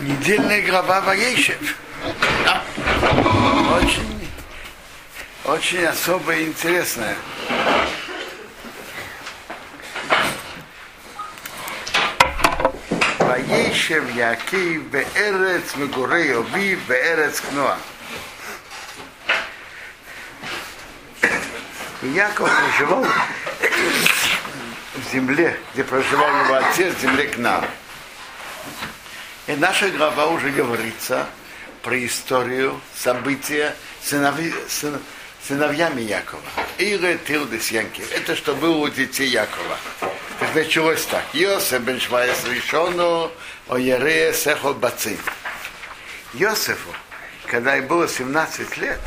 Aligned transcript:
Недельная 0.00 0.62
глава 0.62 1.02
Ваейшев. 1.02 1.76
Очень, 3.82 4.30
очень 5.44 5.84
особая 5.84 6.42
интересная. 6.44 7.14
Ваейшев 13.18 14.16
Якив 14.16 14.84
Беэрец 14.84 15.76
Мегурей 15.76 16.34
Ови 16.34 16.78
Беэрец 16.88 17.42
Кноа. 17.42 17.76
Яков 22.00 22.48
проживал 22.48 23.04
в 24.94 25.12
земле, 25.12 25.60
где 25.74 25.84
проживал 25.84 26.44
его 26.44 26.54
отец, 26.54 26.94
в 26.94 27.00
земле 27.02 27.26
Кна. 27.26 27.62
И 29.50 29.56
наша 29.56 29.90
глава 29.90 30.28
уже 30.28 30.50
говорится 30.50 31.26
про 31.82 32.06
историю, 32.06 32.80
события 32.94 33.74
сынови, 34.00 34.54
сын, 34.68 34.96
сыновьями 35.42 36.02
Якова. 36.02 36.40
Ире 36.78 37.18
Тилдес 37.26 37.72
Янкив. 37.72 38.12
Это 38.12 38.36
что 38.36 38.54
было 38.54 38.76
у 38.76 38.88
детей 38.88 39.26
Якова. 39.26 39.76
Так 40.38 40.54
началось 40.54 41.04
так. 41.06 41.24
Йосеф 41.32 41.82
бен 41.82 41.98
Швайс 41.98 42.44
решено 42.44 43.32
о 43.66 43.76
Яре 43.76 44.32
Сехол 44.32 44.74
Бацин. 44.74 45.18
Йосефу, 46.32 46.94
когда 47.46 47.74
ему 47.74 47.88
было 47.88 48.08
17 48.08 48.76
лет, 48.76 49.00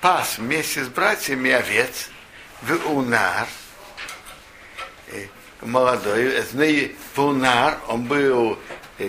пас 0.00 0.38
вместе 0.38 0.84
с 0.84 0.88
братьями 0.88 1.50
овец 1.50 2.10
в 2.60 2.72
Унар, 2.86 3.48
молодой, 5.62 6.40
Эзней 6.40 6.96
Пунар, 7.14 7.78
он 7.88 8.04
был, 8.04 8.58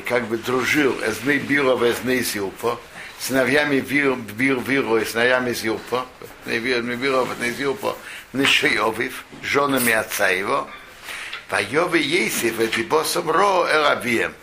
как 0.01 0.27
бы 0.27 0.37
дружил, 0.37 0.93
Эзней 1.03 1.39
Билова, 1.39 1.91
Эзней 1.91 2.23
Зилпа, 2.23 2.79
сыновьями 3.19 3.77
Вир, 3.77 4.15
Вир, 4.35 4.59
Виру 4.59 4.97
и 4.97 5.05
сыновьями 5.05 5.53
Зилпа, 5.53 6.05
Вир, 6.45 6.81
Виров, 6.81 7.31
Эзней 7.33 7.53
Зилпа, 7.53 7.95
Нешиовив, 8.33 9.25
женами 9.41 9.93
отца 9.93 10.29
его, 10.29 10.67
Воевы 11.53 11.99
Есиф, 11.99 12.59
эти 12.59 12.81
босом 12.81 13.29
Ро 13.29 13.67
Элабием. 13.71 14.33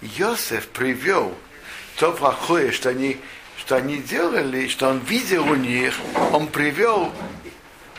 Йосеф 0.00 0.68
привел 0.68 1.36
то 1.96 2.12
плохое, 2.12 2.70
что 2.70 2.90
они, 2.90 3.18
что 3.56 3.74
они 3.74 3.96
делали, 3.96 4.68
что 4.68 4.88
он 4.88 5.00
видел 5.00 5.50
у 5.50 5.56
них, 5.56 5.92
он 6.30 6.46
привел 6.46 7.12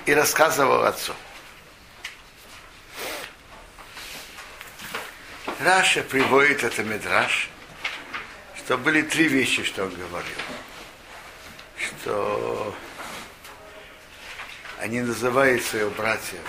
и 0.06 0.14
рассказывал 0.14 0.86
отцу. 0.86 1.14
Раша 5.64 6.04
приводит 6.04 6.62
это 6.66 6.84
Медраш, 6.84 7.50
что 8.58 8.78
были 8.78 9.02
три 9.02 9.30
вещи, 9.30 9.64
что 9.64 9.86
он 9.86 9.92
говорил. 9.92 10.36
Что 11.78 12.76
они 14.80 15.00
называют 15.00 15.64
своих 15.64 15.96
братьев 15.96 16.42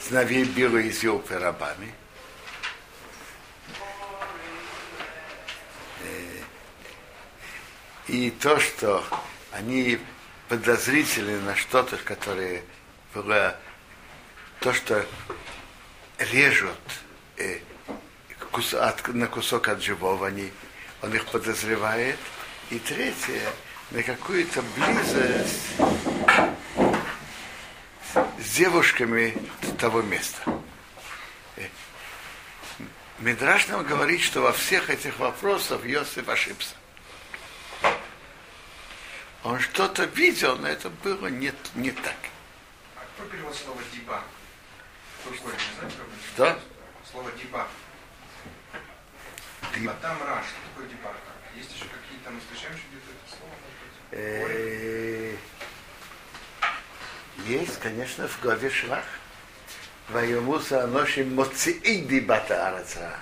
сыновей 0.00 0.42
Била 0.42 0.78
и 0.78 0.90
Зилпы 0.90 1.38
рабами. 1.38 1.94
И 8.08 8.30
то, 8.32 8.58
что 8.58 9.04
они 9.52 10.00
подозрительны 10.48 11.40
на 11.40 11.54
что-то, 11.54 11.98
которое 11.98 12.64
было 13.14 13.56
то, 14.58 14.72
что 14.72 15.06
режут 16.18 16.78
э, 17.36 17.60
кус, 18.54 18.72
от, 18.72 19.08
на 19.08 19.26
кусок 19.26 19.68
от 19.68 19.82
живого, 19.82 20.28
они, 20.28 20.52
он 21.02 21.12
их 21.12 21.26
подозревает. 21.26 22.18
И 22.70 22.78
третье, 22.78 23.42
на 23.90 24.02
какую-то 24.02 24.62
близость 24.76 25.76
с 28.38 28.56
девушками 28.56 29.36
того 29.78 30.02
места. 30.02 30.40
Медраж 33.18 33.68
нам 33.68 33.84
говорит, 33.84 34.20
что 34.20 34.40
во 34.40 34.52
всех 34.52 34.90
этих 34.90 35.18
вопросах 35.18 35.84
Йосиф 35.84 36.28
ошибся. 36.28 36.74
Он 39.42 39.60
что-то 39.60 40.04
видел, 40.04 40.56
но 40.58 40.68
это 40.68 40.90
было 40.90 41.26
не, 41.26 41.52
не 41.74 41.90
так. 41.90 42.16
А 42.96 43.00
кто 43.14 43.24
перевод 43.28 43.54
слова 43.54 43.80
диба? 43.92 44.22
Знаете, 45.24 45.96
Что? 46.34 46.58
Слово 47.10 47.30
диба. 47.32 47.68
Диб- 49.76 49.90
А 49.90 49.94
там 50.02 50.16
раш, 50.26 50.44
что 50.46 50.56
такое 50.70 50.88
диба? 50.88 51.12
Есть 51.56 51.70
еще 51.74 51.84
какие-то, 51.86 52.30
мы 52.30 52.40
встречаем 52.40 52.74
еще 52.74 52.84
где-то 52.90 53.10
это 53.10 53.36
слово? 53.36 53.54
Э, 54.12 55.36
Есть, 57.46 57.78
конечно, 57.80 58.28
в 58.28 58.40
главе 58.40 58.70
Шлах. 58.70 59.04
Ваймуса 60.10 60.86
ноши 60.86 61.24
моции 61.24 61.72
дибата 62.00 62.68
араца. 62.68 63.18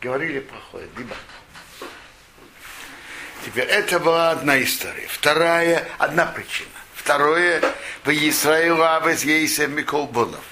Говорили 0.00 0.40
плохое, 0.40 0.88
диба. 0.96 1.14
Теперь 3.44 3.64
это 3.64 3.98
была 4.00 4.30
одна 4.32 4.60
история. 4.62 5.06
Вторая, 5.08 5.88
одна 5.98 6.26
причина. 6.26 6.68
Второе, 6.94 7.62
в 8.04 8.08
Исраилу 8.10 8.82
Авес 8.84 9.24
Ейсев 9.24 9.70
Миколбонов. 9.70 10.44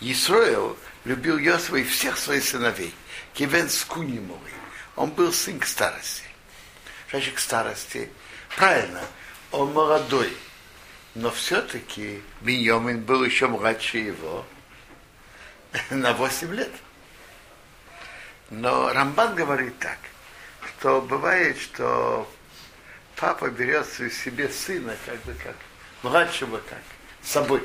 Исраил 0.00 0.78
любил 1.04 1.36
Йосифа 1.38 1.76
и 1.76 1.84
всех 1.84 2.16
своих 2.16 2.44
сыновей. 2.44 2.94
Кивен 3.34 3.68
Скунимовый. 3.68 4.52
Он 4.96 5.10
был 5.10 5.32
сын 5.32 5.58
к 5.58 5.66
старости. 5.66 6.24
Значит, 7.10 7.34
к 7.34 7.38
старости. 7.38 8.10
Правильно, 8.56 9.02
он 9.52 9.72
молодой. 9.72 10.36
Но 11.14 11.30
все-таки 11.30 12.22
Беньомин 12.40 13.02
был 13.02 13.24
еще 13.24 13.48
младше 13.48 13.98
его 13.98 14.44
на 15.90 16.12
8 16.12 16.54
лет. 16.54 16.72
Но 18.50 18.92
Рамбан 18.92 19.34
говорит 19.34 19.78
так, 19.78 19.98
что 20.66 21.00
бывает, 21.00 21.58
что 21.58 22.30
папа 23.16 23.50
берет 23.50 23.86
себе 23.86 24.48
сына, 24.48 24.96
как 25.06 25.20
бы 25.22 25.34
как 25.34 25.54
младшего 26.02 26.58
как, 26.58 26.82
с 27.22 27.30
собой. 27.30 27.62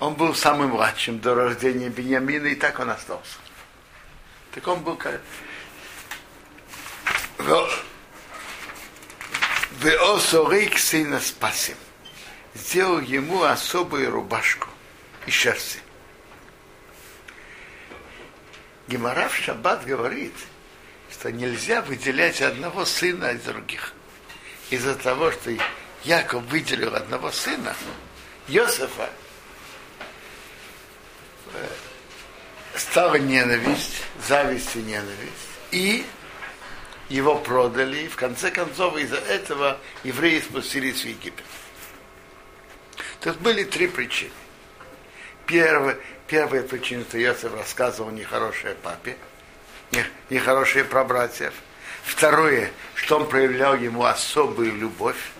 Он 0.00 0.14
был 0.14 0.34
самым 0.34 0.70
младшим 0.70 1.18
до 1.20 1.34
рождения 1.34 1.88
Бениамина, 1.88 2.46
и 2.46 2.54
так 2.54 2.78
он 2.78 2.90
остался. 2.90 3.38
Так 4.52 4.66
он 4.66 4.80
был 4.80 4.96
как... 4.96 5.20
Веосорик 9.80 10.78
сына 10.78 11.20
спасим. 11.20 11.76
Сделал 12.54 13.00
ему 13.00 13.44
особую 13.44 14.10
рубашку 14.10 14.68
и 15.26 15.30
шерсти. 15.30 15.80
Гемора 18.88 19.28
в 19.28 19.36
Шаббат 19.36 19.84
говорит, 19.84 20.34
что 21.10 21.30
нельзя 21.30 21.82
выделять 21.82 22.40
одного 22.40 22.84
сына 22.84 23.32
из 23.32 23.42
других. 23.42 23.92
Из-за 24.70 24.94
того, 24.96 25.30
что 25.30 25.52
Яков 26.04 26.42
выделил 26.44 26.94
одного 26.94 27.30
сына, 27.30 27.76
Йосифа, 28.48 29.10
стала 32.98 33.14
ненависть, 33.14 34.02
зависть 34.26 34.74
и 34.74 34.80
ненависть. 34.80 35.48
И 35.70 36.04
его 37.08 37.36
продали, 37.36 37.98
и 37.98 38.08
в 38.08 38.16
конце 38.16 38.50
концов 38.50 38.96
из-за 38.96 39.18
этого 39.18 39.78
евреи 40.02 40.40
спустились 40.40 41.02
в 41.02 41.04
Египет. 41.04 41.44
Тут 43.20 43.36
были 43.36 43.62
три 43.62 43.86
причины. 43.86 44.32
Первая, 45.46 45.96
первая 46.26 46.62
причина, 46.64 47.04
что 47.08 47.18
Йосиф 47.18 47.54
рассказывал 47.54 48.10
нехорошее 48.10 48.74
папе, 48.74 49.16
не- 49.92 50.04
нехорошее 50.28 50.84
про 50.84 51.04
братьев. 51.04 51.54
Второе, 52.02 52.72
что 52.96 53.18
он 53.20 53.28
проявлял 53.28 53.76
ему 53.76 54.06
особую 54.06 54.74
любовь. 54.74 55.30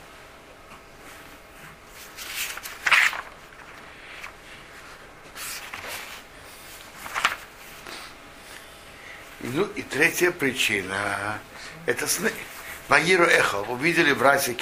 Ну 9.40 9.64
и 9.76 9.82
третья 9.82 10.30
причина, 10.32 11.38
это 11.86 12.06
сны. 12.06 12.32
Ваиру 12.88 13.24
Эхов, 13.24 13.68
увидели 13.68 14.12
братья 14.12 14.52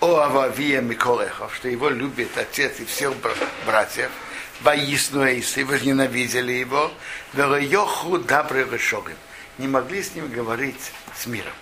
о 0.00 0.20
Ававия 0.20 0.80
Микол 0.80 1.20
Эхов, 1.20 1.54
что 1.54 1.68
его 1.68 1.90
любит 1.90 2.36
отец 2.38 2.80
и 2.80 2.86
всех 2.86 3.14
бра- 3.16 3.34
братьев, 3.66 4.10
Ваисну 4.62 5.24
Эйсы, 5.24 5.64
возненавидели 5.64 6.52
его, 6.52 6.90
Велайоху 7.34 8.18
Дабры 8.18 8.64
Решогим, 8.64 9.16
не 9.58 9.68
могли 9.68 10.02
с 10.02 10.14
ним 10.14 10.28
говорить 10.28 10.92
с 11.14 11.26
миром. 11.26 11.52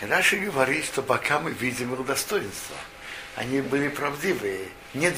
Раши 0.00 0.38
говорит, 0.38 0.84
что 0.84 1.02
пока 1.02 1.38
мы 1.38 1.52
видим 1.52 1.94
их 1.94 2.04
достоинства, 2.04 2.76
они 3.36 3.60
были 3.60 3.88
правдивые, 3.88 4.66
не 4.94 5.10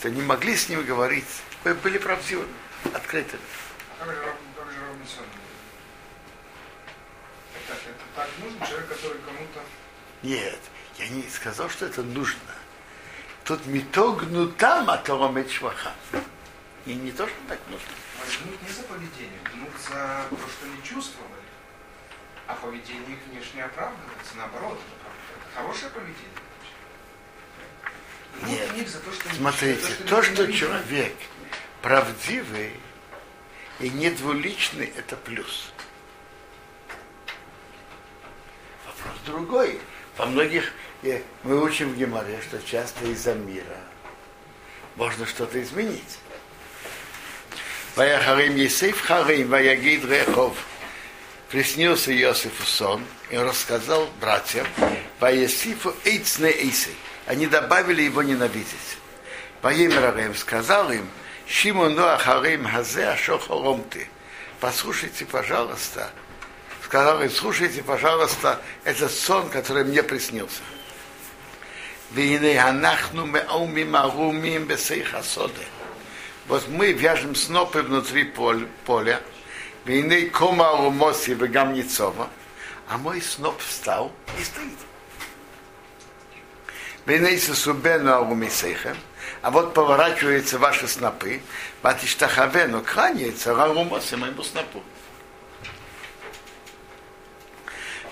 что 0.00 0.10
не 0.10 0.22
могли 0.22 0.56
с 0.56 0.68
ним 0.68 0.82
говорить, 0.84 1.42
были 1.82 1.98
правдивы, 1.98 2.46
открыты. 2.94 3.36
А 4.00 4.04
как 4.06 4.14
же, 4.14 4.22
Рав- 4.22 4.36
как 4.56 4.72
же 4.72 4.80
Равнисон? 4.80 5.24
Это, 7.54 7.74
это 7.74 8.04
так 8.16 8.28
нужно? 8.40 8.66
Человек, 8.66 8.88
который 8.88 9.18
кому-то... 9.18 9.60
Нет, 10.22 10.58
я 10.98 11.08
не 11.08 11.28
сказал, 11.28 11.68
что 11.68 11.84
это 11.86 12.02
нужно. 12.02 12.40
Тут 13.44 13.66
метогну 13.66 14.48
там, 14.48 14.88
а 14.88 14.96
то 14.96 15.44
шваха. 15.50 15.92
И 16.86 16.94
не 16.94 17.12
то, 17.12 17.26
что 17.26 17.36
так 17.46 17.58
нужно. 17.68 17.88
Гнут 18.42 18.62
не 18.62 18.68
за 18.70 18.82
поведение, 18.84 19.40
гнут 19.52 19.70
за 19.86 20.24
то, 20.30 20.36
что 20.36 20.66
не 20.66 20.82
чувствовали. 20.82 21.30
А 22.46 22.54
поведение 22.54 23.16
их 23.16 23.18
внешне 23.30 23.64
оправдывается, 23.64 24.36
наоборот, 24.36 24.78
это 24.78 25.56
хорошее 25.56 25.90
поведение. 25.90 26.49
Нет. 28.46 28.88
Смотрите, 29.36 29.94
то, 30.08 30.22
что 30.22 30.50
человек 30.52 31.14
правдивый 31.82 32.72
и 33.80 33.88
недвуличный, 33.90 34.92
это 34.96 35.16
плюс. 35.16 35.72
Вопрос 38.86 39.16
другой. 39.26 39.80
Во 40.16 40.26
многих, 40.26 40.72
э, 41.02 41.22
мы 41.42 41.62
учим 41.62 41.92
в 41.92 41.96
Геморе, 41.96 42.40
что 42.42 42.60
часто 42.62 43.06
из-за 43.06 43.34
мира 43.34 43.78
можно 44.96 45.26
что-то 45.26 45.62
изменить. 45.62 46.18
Ваяхарим 47.96 48.56
Есейф 48.56 49.00
Харим, 49.00 49.48
Ваягид 49.48 50.04
Рехов. 50.04 50.56
Приснился 51.48 52.16
Иосифу 52.16 52.64
сон, 52.64 53.04
и 53.30 53.36
он 53.36 53.48
рассказал 53.48 54.08
братьям, 54.20 54.66
Ваясифу 55.18 55.94
Эйцне 56.04 56.50
Эйсей. 56.50 56.94
Они 57.30 57.46
добавили 57.46 58.02
его 58.02 58.24
ненавидеть. 58.24 58.98
Ваемрарем 59.62 60.34
сказал 60.34 60.90
им, 60.90 61.08
Шимону 61.46 62.04
Ахарим 62.04 62.66
Хазе 62.66 63.06
Ашохоромты. 63.06 64.08
Послушайте, 64.58 65.26
пожалуйста, 65.26 66.10
сказал 66.84 67.22
им, 67.22 67.30
слушайте, 67.30 67.84
пожалуйста, 67.84 68.60
этот 68.82 69.12
сон, 69.12 69.48
который 69.48 69.84
мне 69.84 70.02
приснился. 70.02 70.60
Вот 76.48 76.66
мы 76.66 76.92
вяжем 76.92 77.36
снопы 77.36 77.82
внутри 77.82 78.24
поля, 78.24 79.20
вине 79.84 80.22
кома 80.22 80.70
арумоси 80.70 81.30
вегамницова, 81.30 82.28
а 82.88 82.98
мой 82.98 83.22
сноп 83.22 83.60
встал 83.60 84.10
и 84.36 84.42
стоит. 84.42 84.89
А 89.42 89.50
вот 89.50 89.74
поворачиваются 89.74 90.58
ваши 90.58 90.86
снопы, 90.86 91.40
батиштахавену 91.82 92.82
кланяется 92.82 93.52
арумоси 93.52 94.14
моему 94.14 94.42
снопу. 94.42 94.82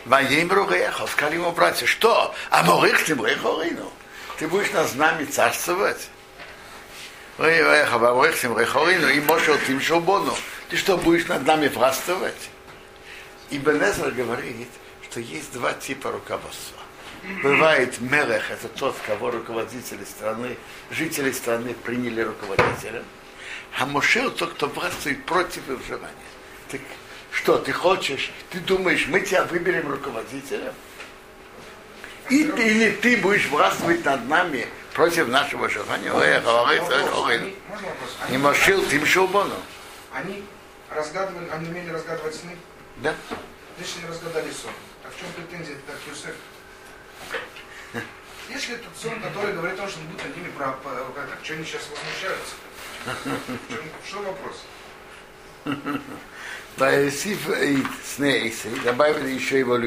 Воим 0.05 0.51
Ругеха, 0.51 1.07
сказали 1.07 1.35
ему 1.35 1.53
братья, 1.53 1.87
что? 1.87 2.35
А 2.51 2.63
Морих 2.63 3.05
ты 3.05 3.15
Мрехорину? 3.15 3.93
Ты 4.39 4.49
будешь 4.49 4.71
над 4.73 4.95
нами 4.95 5.27
царствовать? 5.27 6.09
Ой, 7.39 7.59
Реха, 7.59 7.99
Морих 7.99 8.41
ты 8.41 8.49
Мрехорину, 8.49 9.09
и 9.09 9.21
Мошел 9.21 9.59
Тим 9.67 9.81
Шубону. 9.83 10.35
Ты 10.71 10.77
что, 10.77 10.97
будешь 10.97 11.27
над 11.27 11.45
нами 11.47 11.69
властвовать? 11.69 12.51
И 13.51 13.59
Бенезер 13.59 14.11
говорит, 14.13 14.69
что 15.11 15.21
есть 15.21 15.53
два 15.53 15.75
типа 15.75 16.11
руководства. 16.11 16.78
Бывает 17.43 18.01
Мелех, 18.01 18.51
это 18.51 18.69
тот, 18.69 18.97
кого 19.07 19.31
руководители 19.31 20.05
страны, 20.05 20.57
жители 20.91 21.33
страны 21.33 21.75
приняли 21.75 22.23
руководителем. 22.23 23.05
А 23.79 23.87
Мошел 23.87 24.31
тот, 24.31 24.53
кто 24.55 24.67
властвует 24.69 25.25
против 25.27 25.69
их 25.69 25.79
желания. 25.87 26.15
Так 26.71 26.81
что, 27.33 27.59
ты 27.59 27.73
хочешь, 27.73 28.31
ты 28.51 28.61
думаешь, 28.61 29.07
мы 29.09 29.21
тебя 29.21 29.45
выберем 29.45 29.91
руководителем? 29.91 30.73
И 32.31 32.45
ты, 32.45 32.69
или 32.69 32.91
ты 32.91 33.17
будешь 33.17 33.47
властвовать 33.47 34.05
над 34.05 34.27
нами 34.29 34.67
против 34.93 35.29
нашего 35.29 35.69
желания? 35.69 36.13
Ой, 36.13 36.41
говорит, 36.41 36.83
ой, 36.83 37.05
говорит. 37.05 37.41
Они- 37.41 37.57
Можно 37.69 37.89
вопрос? 37.89 38.17
Не 38.21 38.27
Они, 38.35 38.39
мошил, 38.39 38.83
ты 38.87 39.07
шубону. 39.07 39.55
они 40.13 40.45
разгадывали, 40.91 41.49
они 41.51 41.69
умели 41.69 41.91
разгадывать 41.91 42.35
сны? 42.35 42.57
Да? 42.99 43.15
Значит, 43.77 44.03
не 44.03 44.09
разгадали 44.09 44.51
сон. 44.51 44.73
А 45.05 45.09
в 45.11 45.19
чем 45.19 45.29
претензия 45.33 45.77
к 45.77 45.87
Юсеф? 47.95 48.05
Если 48.49 48.75
этот 48.75 48.97
сон, 48.97 49.21
который 49.21 49.53
говорит 49.53 49.79
о 49.79 49.83
том, 49.83 49.91
что 49.91 50.01
будет 50.01 50.25
над 50.25 50.37
ними 50.37 50.51
прав, 50.57 50.77
как, 50.83 51.39
что 51.43 51.55
они 51.55 51.65
сейчас 51.65 51.83
возмущаются? 51.91 52.55
Чем, 53.69 53.81
что 54.07 54.23
вопрос? 54.23 54.65
Ваесиф 56.77 57.49
и 57.51 57.85
снейсы, 58.05 58.71
добавили 58.85 59.31
еще 59.35 59.59
его 59.59 59.79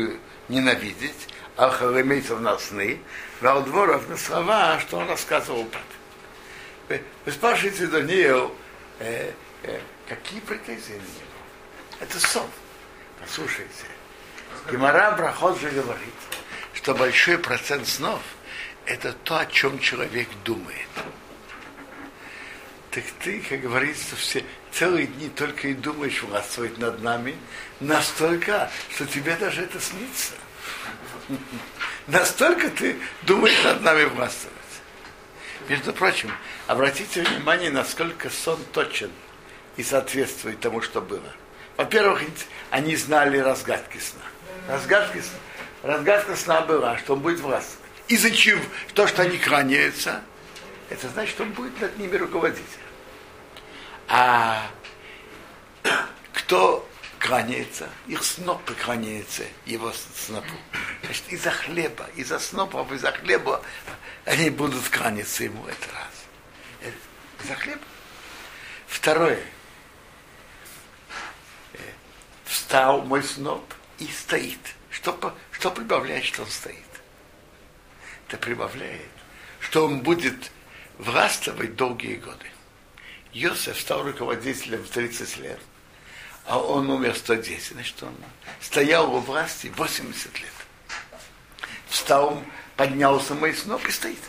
ненавидеть, 0.50 1.28
а 1.58 1.70
имеется 2.02 2.38
на 2.38 2.58
сны, 2.58 3.02
Валдворов 3.40 4.08
на 4.10 4.18
слова, 4.18 4.80
что 4.80 4.98
он 4.98 5.08
рассказывал 5.08 5.66
папе. 5.66 7.04
Вы, 7.26 7.32
спрашиваете 7.32 7.88
Даниил, 7.88 8.54
э, 9.00 9.32
э, 9.64 9.80
какие 10.08 10.40
претензии 10.42 10.94
на 10.94 10.98
него? 10.98 11.32
Это 12.02 12.20
сон. 12.20 12.48
Послушайте. 13.20 13.86
Гемора 14.70 15.12
Брахот 15.12 15.60
же 15.60 15.70
говорит, 15.70 16.14
что 16.74 16.94
большой 16.94 17.38
процент 17.38 17.88
снов– 17.88 18.22
это 18.86 19.14
то, 19.14 19.40
о 19.40 19.46
чем 19.46 19.80
человек 19.80 20.28
думает. 20.44 20.88
Так 22.92 23.04
ты, 23.24 23.40
как 23.42 23.62
говорится, 23.62 24.16
все 24.16 24.44
целые 24.72 25.08
дни 25.08 25.30
только 25.30 25.70
и 25.70 25.74
думаешь 25.74 26.24
властвовать 26.24 26.78
над 26.78 27.02
нами, 27.02 27.36
настолько, 27.80 28.70
что 28.94 29.06
тебе 29.06 29.36
даже 29.36 29.64
это 29.64 29.80
снится. 29.80 30.34
Настолько 32.08 32.70
ты 32.70 32.98
думаешь 33.24 33.64
над 33.64 33.82
нами 33.82 34.06
властвовать. 34.06 34.58
Между 35.70 35.94
прочим, 35.94 36.32
обратите 36.68 37.22
внимание, 37.22 37.70
насколько 37.70 38.30
сон 38.30 38.60
точен 38.74 39.12
и 39.78 39.84
соответствует 39.84 40.60
тому, 40.60 40.82
что 40.82 41.00
было. 41.00 41.32
Во-первых, 41.78 42.22
они 42.72 42.96
знали 42.96 43.38
разгадки 43.38 43.98
сна. 43.98 44.22
Разгадки 44.68 45.20
сна. 45.20 45.40
Разгадка 45.84 46.36
сна 46.36 46.62
была, 46.62 46.98
что 46.98 47.14
он 47.14 47.22
будет 47.22 47.40
властвовать. 47.40 47.82
Из-за 48.08 48.32
чего? 48.32 48.62
То, 48.94 49.08
что 49.08 49.24
они 49.24 49.38
кланяются, 49.38 50.22
это 50.90 51.10
значит, 51.10 51.34
что 51.34 51.44
он 51.44 51.54
будет 51.54 51.80
над 51.80 51.98
ними 51.98 52.18
руководителем. 52.18 52.66
А 54.08 54.70
кто 56.34 56.88
кланяется? 57.20 57.90
Их 58.08 58.24
снопы 58.24 58.74
кланяются 58.76 59.44
его 59.66 59.94
снопу. 60.16 60.54
Значит, 61.04 61.24
из-за 61.30 61.52
хлеба, 61.52 62.08
из-за 62.16 62.40
снопов, 62.40 62.92
из-за 62.92 63.12
хлеба 63.12 63.64
они 64.26 64.50
будут 64.50 64.88
кланяться 64.90 65.44
ему 65.46 65.66
это 65.66 65.88
раз. 65.94 66.94
Из-за 67.44 67.56
хлеба. 67.56 67.82
Второе. 68.88 69.42
Э, 71.74 71.78
Встал 72.46 73.02
мой 73.04 73.24
сноп 73.24 73.74
и 73.98 74.08
стоит. 74.08 74.60
Что, 75.02 75.36
что 75.52 75.72
прибавляет, 75.72 76.24
что 76.24 76.44
он 76.44 76.50
стоит? 76.50 76.78
Это 78.28 78.38
прибавляет, 78.38 79.10
что 79.60 79.86
он 79.86 80.02
будет 80.02 80.52
властвовать 81.00 81.76
долгие 81.76 82.16
годы. 82.16 82.46
Йосеф 83.34 83.80
стал 83.80 84.04
руководителем 84.04 84.84
в 84.84 84.90
30 84.90 85.38
лет, 85.38 85.60
а 86.46 86.60
он 86.60 86.90
умер 86.92 87.14
в 87.14 87.18
110. 87.18 87.74
Значит, 87.74 88.04
он 88.04 88.16
стоял 88.60 89.12
у 89.14 89.20
власти 89.20 89.72
80 89.76 90.40
лет. 90.40 90.54
Встал, 91.90 92.44
поднялся 92.78 93.34
мой 93.34 93.56
сноп 93.56 93.84
и 93.88 93.92
стоит. 93.92 94.20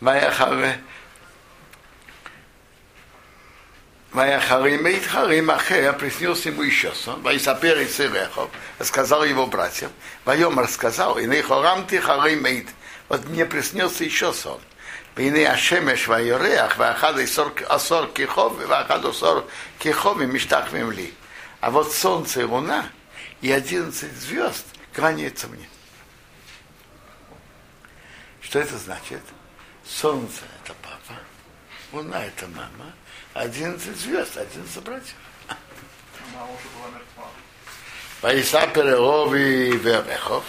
Ваяхаве 0.00 0.80
Ваяхарим 4.12 4.86
и 4.86 4.98
Харим 5.00 5.50
Ахея 5.50 5.92
приснился 5.92 6.48
ему 6.48 6.62
еще 6.62 6.92
сон, 6.94 7.20
Вайсапер 7.20 7.78
и 7.78 7.86
Сирехов, 7.86 8.50
рассказал 8.78 9.22
его 9.22 9.46
братьям, 9.46 9.92
Вайом 10.24 10.58
рассказал, 10.58 11.18
и 11.18 11.26
Нейхорам 11.26 11.86
ты 11.86 12.00
Харим 12.00 12.42
Мейт, 12.42 12.68
вот 13.08 13.26
мне 13.26 13.44
приснился 13.44 14.04
еще 14.04 14.32
сон. 14.32 14.60
Вины 15.14 15.44
Ашемеш 15.46 16.06
Вайореах, 16.06 16.78
Вахада 16.78 17.24
Асор 17.68 18.06
Кихов, 18.12 18.52
Вахаду 18.66 19.12
Сор 19.12 19.44
Кихов 19.80 20.20
и 20.20 20.26
Миштах 20.26 20.72
Мемли. 20.72 21.12
А 21.60 21.72
вот 21.72 21.92
солнце 21.92 22.42
и 22.42 22.44
луна 22.44 22.86
и 23.40 23.50
одиннадцать 23.50 24.16
звезд 24.16 24.64
кланяются 24.94 25.48
мне. 25.48 25.68
Что 28.40 28.60
это 28.60 28.78
значит? 28.78 29.22
Солнце– 29.84 30.42
это 30.64 30.74
папа, 30.82 31.18
луна– 31.92 32.24
это 32.26 32.46
мама– 32.46 32.92
а 33.34 33.40
одиннадцать 33.42 33.96
звезд, 33.96 34.36
одиннадцать 34.36 34.82
братьев. 34.82 35.14
Мертва. 36.92 37.30
Ваиса 38.22 38.66
Перерови 38.68 39.76
Верехов 39.76 40.44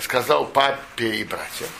сказал 0.00 0.46
папе 0.46 1.16
и 1.16 1.24
братьям, 1.24 1.70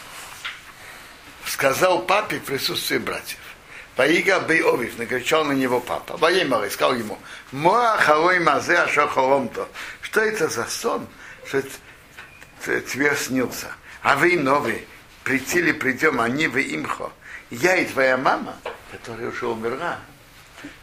сказал 1.46 2.02
папе 2.02 2.38
в 2.38 2.44
присутствии 2.44 2.99
братьев. 2.99 3.38
Поига 3.96 4.40
бей 4.40 4.61
овив, 4.62 4.99
накричал 4.99 5.44
на 5.44 5.52
него 5.52 5.80
папа. 5.80 6.16
Воемал 6.16 6.64
и 6.64 6.70
сказал 6.70 6.96
ему, 6.96 7.18
Моа 7.52 7.96
халой 7.96 8.40
мазе 8.40 8.78
ашохоломто. 8.78 9.68
Что 10.00 10.20
это 10.20 10.49
за 10.49 10.64
сон, 10.66 11.06
что 11.46 11.62
тебе 12.64 13.14
снился? 13.16 13.68
А 14.02 14.16
вы 14.16 14.37
новые, 14.37 14.84
прийти 15.23 15.62
ли 15.62 15.73
придем, 15.73 16.20
они 16.20 16.49
вы 16.49 16.62
имхо. 16.75 17.12
Я 17.50 17.76
и 17.76 17.87
твоя 17.87 18.16
мама, 18.16 18.56
которая 18.90 19.28
уже 19.28 19.46
умерла, 19.46 20.00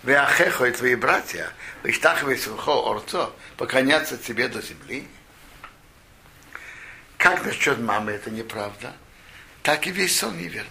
вы 0.04 0.16
ахехо 0.16 0.66
и 0.66 0.72
твои 0.72 0.96
братья, 0.96 1.52
вы 1.84 1.92
штахвы 1.92 2.38
сухо 2.38 2.72
орцо, 2.72 3.34
поклоняться 3.58 4.18
тебе 4.18 4.48
до 4.48 4.62
земли. 4.62 5.08
Как 7.18 7.46
насчет 7.46 7.80
мамы 7.80 8.14
это 8.14 8.32
неправда? 8.32 8.94
Так 9.64 9.86
и 9.88 9.92
весь 9.92 10.18
сон 10.18 10.38
неверный. 10.38 10.70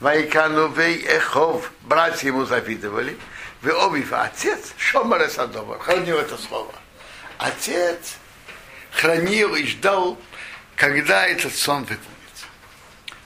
Вайкану 0.00 0.68
вей 0.68 1.04
эхов, 1.04 1.72
братья 1.82 2.28
ему 2.28 2.44
завидовали, 2.44 3.18
вы 3.62 3.72
обив, 3.72 4.12
отец, 4.12 4.72
шомар 4.76 5.28
садова, 5.28 5.78
хранил 5.80 6.18
это 6.18 6.36
слово. 6.36 6.72
Отец 7.38 8.16
хранил 8.92 9.56
и 9.56 9.66
ждал, 9.66 10.16
когда 10.76 11.26
этот 11.26 11.54
сон 11.54 11.80
выполнится. 11.80 12.46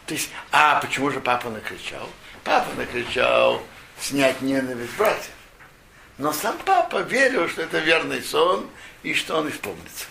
То 0.07 0.15
есть, 0.15 0.31
а 0.51 0.81
почему 0.81 1.11
же 1.11 1.21
папа 1.21 1.51
накричал? 1.51 2.09
Папа 2.45 2.73
накричал 2.75 3.63
снять 4.03 4.43
ненависть 4.43 4.97
братьев. 4.97 5.31
Но 6.19 6.33
сам 6.33 6.59
папа 6.59 7.03
верил, 7.03 7.49
что 7.49 7.63
это 7.63 7.79
верный 7.79 8.23
сон 8.23 8.69
и 9.03 9.15
что 9.15 9.39
он 9.39 9.49
исполнится. 9.49 10.07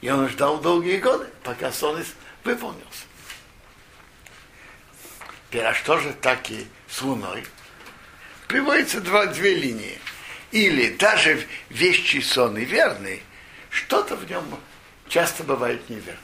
И 0.00 0.08
он 0.08 0.28
ждал 0.28 0.60
долгие 0.60 0.96
годы, 0.96 1.26
пока 1.42 1.72
сон 1.72 2.02
выполнился. 2.44 3.04
Теперь, 5.48 5.64
а 5.64 5.74
что 5.74 5.98
же 5.98 6.12
так 6.14 6.50
и 6.50 6.66
с 6.88 7.02
Луной? 7.02 7.44
Приводится 8.46 9.00
два, 9.00 9.26
две 9.26 9.54
линии. 9.54 9.98
Или 10.52 10.96
даже 10.96 11.46
вещи 11.68 12.20
сон 12.20 12.56
и 12.56 12.64
верный, 12.64 13.22
что-то 13.68 14.16
в 14.16 14.28
нем 14.28 14.44
часто 15.08 15.44
бывает 15.44 15.88
неверно. 15.88 16.18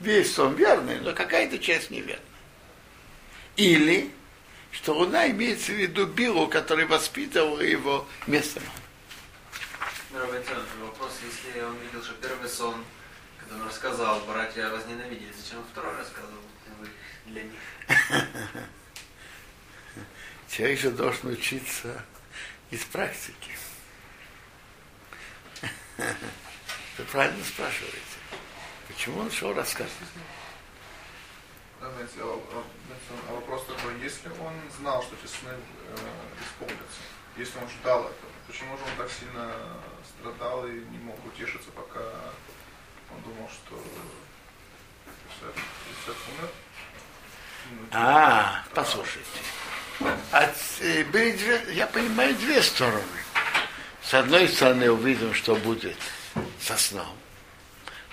Весь 0.00 0.34
сон 0.34 0.54
верный, 0.54 1.00
но 1.00 1.12
какая-то 1.12 1.58
часть 1.58 1.90
неверна. 1.90 2.24
Или, 3.56 4.10
что 4.72 4.94
Луна 4.94 5.30
имеется 5.30 5.72
в 5.72 5.76
виду 5.76 6.06
Билу, 6.06 6.48
который 6.48 6.86
воспитывал 6.86 7.60
его 7.60 8.06
вместо 8.26 8.60
мамы. 8.60 10.42
Вопрос, 10.80 11.12
если 11.24 11.60
он 11.60 11.76
видел, 11.78 12.02
что 12.02 12.14
первый 12.14 12.48
сон, 12.48 12.84
когда 13.38 13.56
он 13.56 13.68
рассказал, 13.68 14.20
братья 14.20 14.68
возненавидели, 14.68 15.32
зачем 15.32 15.58
он 15.58 15.64
второй 15.70 15.96
рассказывал 15.96 16.40
для 17.26 17.42
них? 17.44 17.60
Человек 20.50 20.80
же 20.80 20.90
должен 20.90 21.30
учиться 21.30 22.04
из 22.70 22.84
практики. 22.84 23.52
Вы 25.98 27.04
правильно 27.10 27.44
спрашиваете. 27.44 27.98
Почему 28.88 29.20
он 29.20 29.30
шел 29.30 29.54
рассказывать? 29.54 30.08
Знаете, 31.82 32.12
а, 32.20 32.40
а, 32.54 32.62
а 33.28 33.32
вопрос 33.34 33.64
такой, 33.66 33.98
если 34.00 34.28
он 34.28 34.52
знал, 34.78 35.02
что 35.02 35.16
эти 35.16 35.28
сны 35.28 35.50
э, 35.50 35.96
исполнятся, 36.40 37.00
если 37.36 37.58
он 37.58 37.68
ждал 37.68 38.02
этого, 38.02 38.30
почему 38.46 38.76
же 38.76 38.84
он 38.84 38.96
так 38.96 39.10
сильно 39.10 39.52
страдал 40.08 40.64
и 40.68 40.74
не 40.74 40.98
мог 40.98 41.18
утешиться, 41.26 41.70
пока 41.72 42.00
он 43.10 43.22
думал, 43.22 43.50
что 43.50 43.82
Исаак 45.40 46.16
умер? 46.38 46.50
Ну, 47.70 47.86
а, 47.90 48.64
послушайте. 48.74 49.40
От, 50.30 50.54
э, 50.82 51.02
были 51.06 51.32
две, 51.32 51.74
я 51.74 51.88
понимаю 51.88 52.32
две 52.36 52.62
стороны. 52.62 53.02
С 54.04 54.14
одной 54.14 54.46
стороны 54.46 54.88
увидим, 54.88 55.34
что 55.34 55.56
будет 55.56 55.96
со 56.60 56.76
сном. 56.76 57.21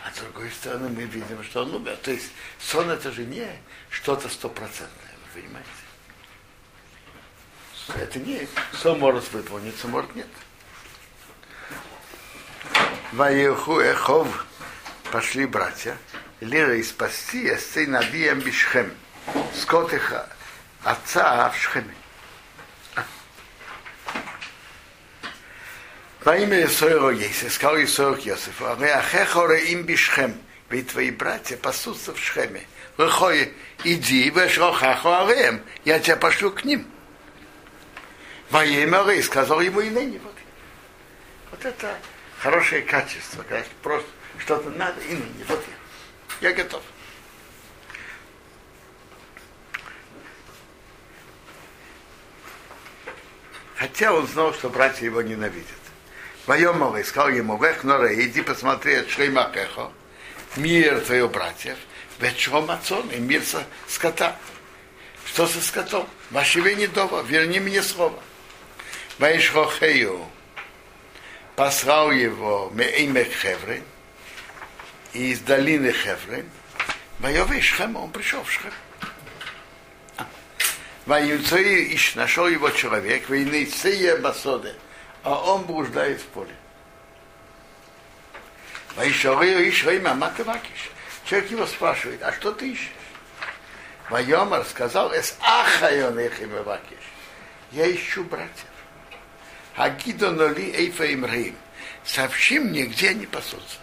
А 0.09 0.15
с 0.15 0.19
другой 0.21 0.49
стороны 0.49 0.89
мы 0.89 1.03
видим, 1.03 1.43
что 1.43 1.63
он 1.63 1.75
умер. 1.75 1.97
То 2.01 2.11
есть 2.11 2.31
сон 2.59 2.89
это 2.89 3.11
же 3.11 3.25
не 3.25 3.47
что-то 3.89 4.29
стопроцентное, 4.29 5.13
вы 5.33 5.41
понимаете? 5.41 5.69
Это 7.95 8.19
не 8.19 8.47
сон 8.73 8.99
может 8.99 9.31
выполниться, 9.31 9.87
может 9.87 10.15
нет. 10.15 10.27
Ваеху 13.13 13.79
Эхов 13.79 14.45
пошли 15.11 15.45
братья, 15.45 15.97
Лира 16.39 16.75
и 16.75 16.83
спасти 16.83 17.51
Эсцей 17.51 17.87
Навием 17.87 18.39
Бишхем, 18.39 18.93
скот 19.55 19.93
их 19.93 20.13
отца 20.83 21.49
в 21.49 21.57
Шхеме. 21.57 21.95
Во 26.21 26.35
имя 26.35 26.65
Исоэро 26.65 27.11
есть, 27.11 27.49
сказал 27.49 27.81
Исоэр 27.81 28.17
к 28.17 28.25
Йосифу, 28.25 28.65
им 28.65 29.83
Бишхем, 29.83 30.37
ведь 30.69 30.89
твои 30.89 31.11
братья 31.11 31.55
пасутся 31.55 32.13
в 32.13 32.19
Шхеме. 32.19 32.67
Выходи, 32.97 33.53
иди, 33.85 34.29
вешрохаху 34.29 35.09
арем, 35.09 35.61
я 35.85 35.99
тебя 35.99 36.17
пошлю 36.17 36.51
к 36.51 36.65
ним. 36.65 36.85
Во 38.49 38.65
имя 38.65 39.05
Рей 39.07 39.23
сказал 39.23 39.61
ему 39.61 39.79
и 39.79 39.89
ныне. 39.89 40.19
Вот, 40.19 40.35
вот 41.51 41.65
это 41.65 41.97
хорошее 42.39 42.81
качество, 42.81 43.43
когда 43.43 43.63
просто 43.81 44.09
что-то 44.39 44.69
надо, 44.71 44.99
и 45.01 45.13
ныне, 45.13 45.45
вот 45.47 45.63
я, 46.41 46.49
я 46.49 46.55
готов. 46.55 46.83
Хотя 53.77 54.13
он 54.13 54.27
знал, 54.27 54.53
что 54.53 54.69
братья 54.69 55.05
его 55.05 55.21
ненавидят. 55.21 55.78
Воемовый 56.49 57.05
сказал 57.05 57.29
ему, 57.29 57.63
Вех 57.63 57.83
Норе, 57.83 58.25
иди 58.25 58.41
посмотри 58.41 58.95
от 58.95 59.09
Шлеймакехо, 59.11 59.91
мир 60.55 60.99
твоих 61.01 61.29
братьев, 61.29 61.77
Вечом 62.19 62.71
отцом 62.71 63.07
и 63.11 63.17
мир 63.17 63.43
скота. 63.87 64.35
Что 65.27 65.45
со 65.45 65.61
скотом? 65.61 66.09
Вашиве 66.31 66.73
не 66.73 66.87
дома, 66.87 67.21
верни 67.21 67.59
мне 67.59 67.83
слово. 67.83 68.19
Ваишхохею, 69.19 70.25
послал 71.55 72.11
его 72.11 72.71
Меимек 72.73 73.31
Хеврин, 73.31 73.83
из 75.13 75.41
долины 75.41 75.91
Хеврин, 75.91 76.49
Воевый 77.19 77.61
Шхем, 77.61 77.95
он 77.95 78.09
пришел 78.09 78.43
в 78.43 78.51
Шхем. 78.51 78.73
Воюцей 81.05 81.93
ищ 81.93 82.15
нашел 82.15 82.47
его 82.47 82.71
человек, 82.71 83.29
войны 83.29 83.67
Сея 83.67 84.17
Басоде, 84.17 84.73
а 85.29 85.53
он 85.53 85.63
блуждает 85.63 86.19
в 86.19 86.25
поле. 86.25 86.55
Матывакиш. 90.15 90.89
Человек 91.23 91.51
его 91.51 91.67
спрашивает, 91.67 92.23
а 92.23 92.31
что 92.31 92.51
ты 92.51 92.71
ищешь? 92.71 92.89
Вайомар 94.09 94.65
сказал, 94.65 95.13
эс 95.13 95.37
ахайон 95.39 96.17
Я 97.71 97.93
ищу 97.93 98.23
братьев. 98.23 98.49
Агидоноли 99.75 100.73
эйфа 100.75 101.03
им. 101.05 101.55
Сообщи 102.03 102.57
мне, 102.57 102.85
где 102.85 103.09
они 103.09 103.27
пасутся. 103.27 103.77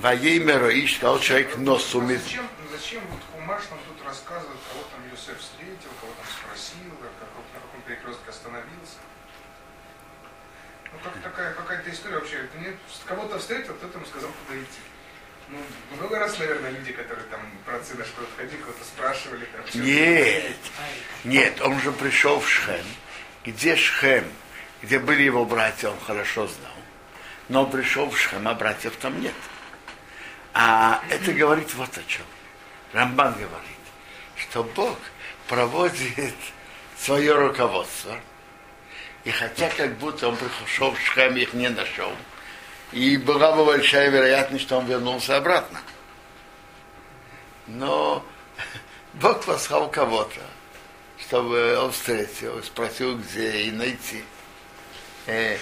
Воеймеро 0.00 0.70
ищ, 0.70 0.96
сказал 0.96 1.20
человек, 1.20 1.56
носу 1.56 2.02
а 2.02 2.06
зачем, 2.06 2.48
зачем 2.70 3.02
вот 3.08 3.20
Хумаш 3.32 3.62
нам 3.70 3.78
тут 3.88 4.06
рассказывает, 4.06 4.58
кого 4.70 4.84
там 4.92 5.00
Юсеф 5.10 5.38
встретил, 5.38 5.90
кого 6.00 6.12
там 6.12 6.26
спросил, 6.26 6.90
как, 7.00 7.28
на 7.54 7.60
каком 7.60 7.80
перекрестке 7.82 8.28
остановился? 8.28 8.98
Ну 10.92 10.98
как 11.02 11.22
такая 11.22 11.54
какая-то 11.54 11.90
история 11.90 12.16
вообще. 12.16 12.48
Ты 12.52 12.58
не 12.58 12.76
кого-то 13.06 13.38
встретил, 13.38 13.74
кто-то 13.74 13.98
ему 13.98 14.06
сказал, 14.06 14.30
куда 14.44 14.58
идти. 14.58 14.80
Ну, 15.48 15.58
много 15.96 16.18
раз, 16.18 16.38
наверное, 16.38 16.70
люди, 16.70 16.92
которые 16.92 17.24
там 17.26 17.40
про 17.64 17.82
сына 17.82 18.04
что-то 18.04 18.28
ходили, 18.36 18.60
кого-то 18.60 18.84
спрашивали. 18.84 19.44
Там, 19.44 19.82
нет, 19.82 20.56
нет, 21.24 21.60
он 21.60 21.80
же 21.80 21.92
пришел 21.92 22.40
в 22.40 22.48
Шхем. 22.48 22.84
Где 23.44 23.76
Шхем, 23.76 24.24
где 24.82 24.98
были 24.98 25.22
его 25.22 25.44
братья, 25.44 25.88
он 25.88 26.00
хорошо 26.00 26.48
знал. 26.48 26.72
Но 27.48 27.62
он 27.64 27.70
пришел 27.70 28.10
в 28.10 28.18
Шхем, 28.18 28.48
а 28.48 28.54
братьев 28.54 28.96
там 28.96 29.20
нет. 29.20 29.34
А 30.58 31.02
это 31.10 31.34
говорит 31.34 31.74
вот 31.74 31.90
о 31.98 32.02
чем. 32.04 32.24
Рамбан 32.94 33.34
говорит, 33.34 33.78
что 34.36 34.64
Бог 34.64 34.96
проводит 35.48 36.34
свое 36.98 37.34
руководство, 37.34 38.18
и 39.24 39.30
хотя 39.30 39.68
как 39.68 39.98
будто 39.98 40.28
он 40.28 40.38
пришел 40.38 40.92
в 40.92 40.98
Шхем, 40.98 41.36
их 41.36 41.52
не 41.52 41.68
нашел, 41.68 42.10
и 42.92 43.18
была 43.18 43.54
бы 43.54 43.66
большая 43.66 44.08
вероятность, 44.08 44.64
что 44.64 44.78
он 44.78 44.86
вернулся 44.86 45.36
обратно. 45.36 45.78
Но 47.66 48.24
Бог 49.12 49.44
послал 49.44 49.90
кого-то, 49.90 50.40
чтобы 51.18 51.76
он 51.76 51.92
встретил, 51.92 52.62
спросил, 52.62 53.18
где 53.18 53.64
и 53.64 53.70
найти. 53.72 54.24
Э, 55.26 55.58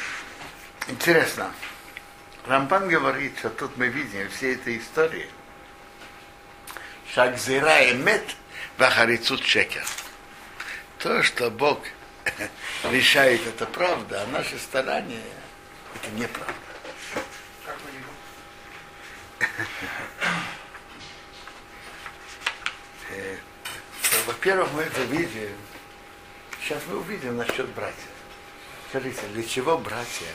интересно. 0.86 1.50
Рамбан 2.46 2.88
говорит, 2.88 3.38
что 3.38 3.48
тут 3.50 3.76
мы 3.76 3.88
видим 3.88 4.28
все 4.28 4.52
эти 4.52 4.78
истории. 4.78 5.28
Шагзира 7.14 7.90
эмет 7.90 8.36
вахарицут 8.76 9.44
шекер. 9.44 9.84
То, 10.98 11.22
что 11.22 11.50
Бог 11.50 11.80
решает, 12.84 13.46
это 13.46 13.66
правда, 13.66 14.22
а 14.22 14.26
наши 14.26 14.58
старания 14.58 15.22
это 15.94 16.10
неправда. 16.10 16.54
Э, 23.10 23.36
Во-первых, 24.26 24.72
мы 24.72 24.82
это 24.82 25.02
видим. 25.04 25.56
Сейчас 26.60 26.82
мы 26.88 26.98
увидим 26.98 27.36
насчет 27.36 27.68
братьев. 27.70 27.96
Скажите, 28.88 29.26
для 29.32 29.42
чего 29.42 29.78
братья? 29.78 30.26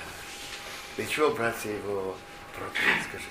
Для 0.96 1.06
чего 1.06 1.30
братья 1.32 1.72
его 1.72 2.18
продали? 2.54 3.02
Скажите. 3.08 3.30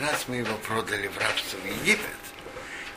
Раз 0.00 0.28
мы 0.28 0.36
его 0.36 0.54
продали 0.58 1.08
в 1.08 1.16
рабство 1.18 1.56
в 1.56 1.64
Египет, 1.64 2.04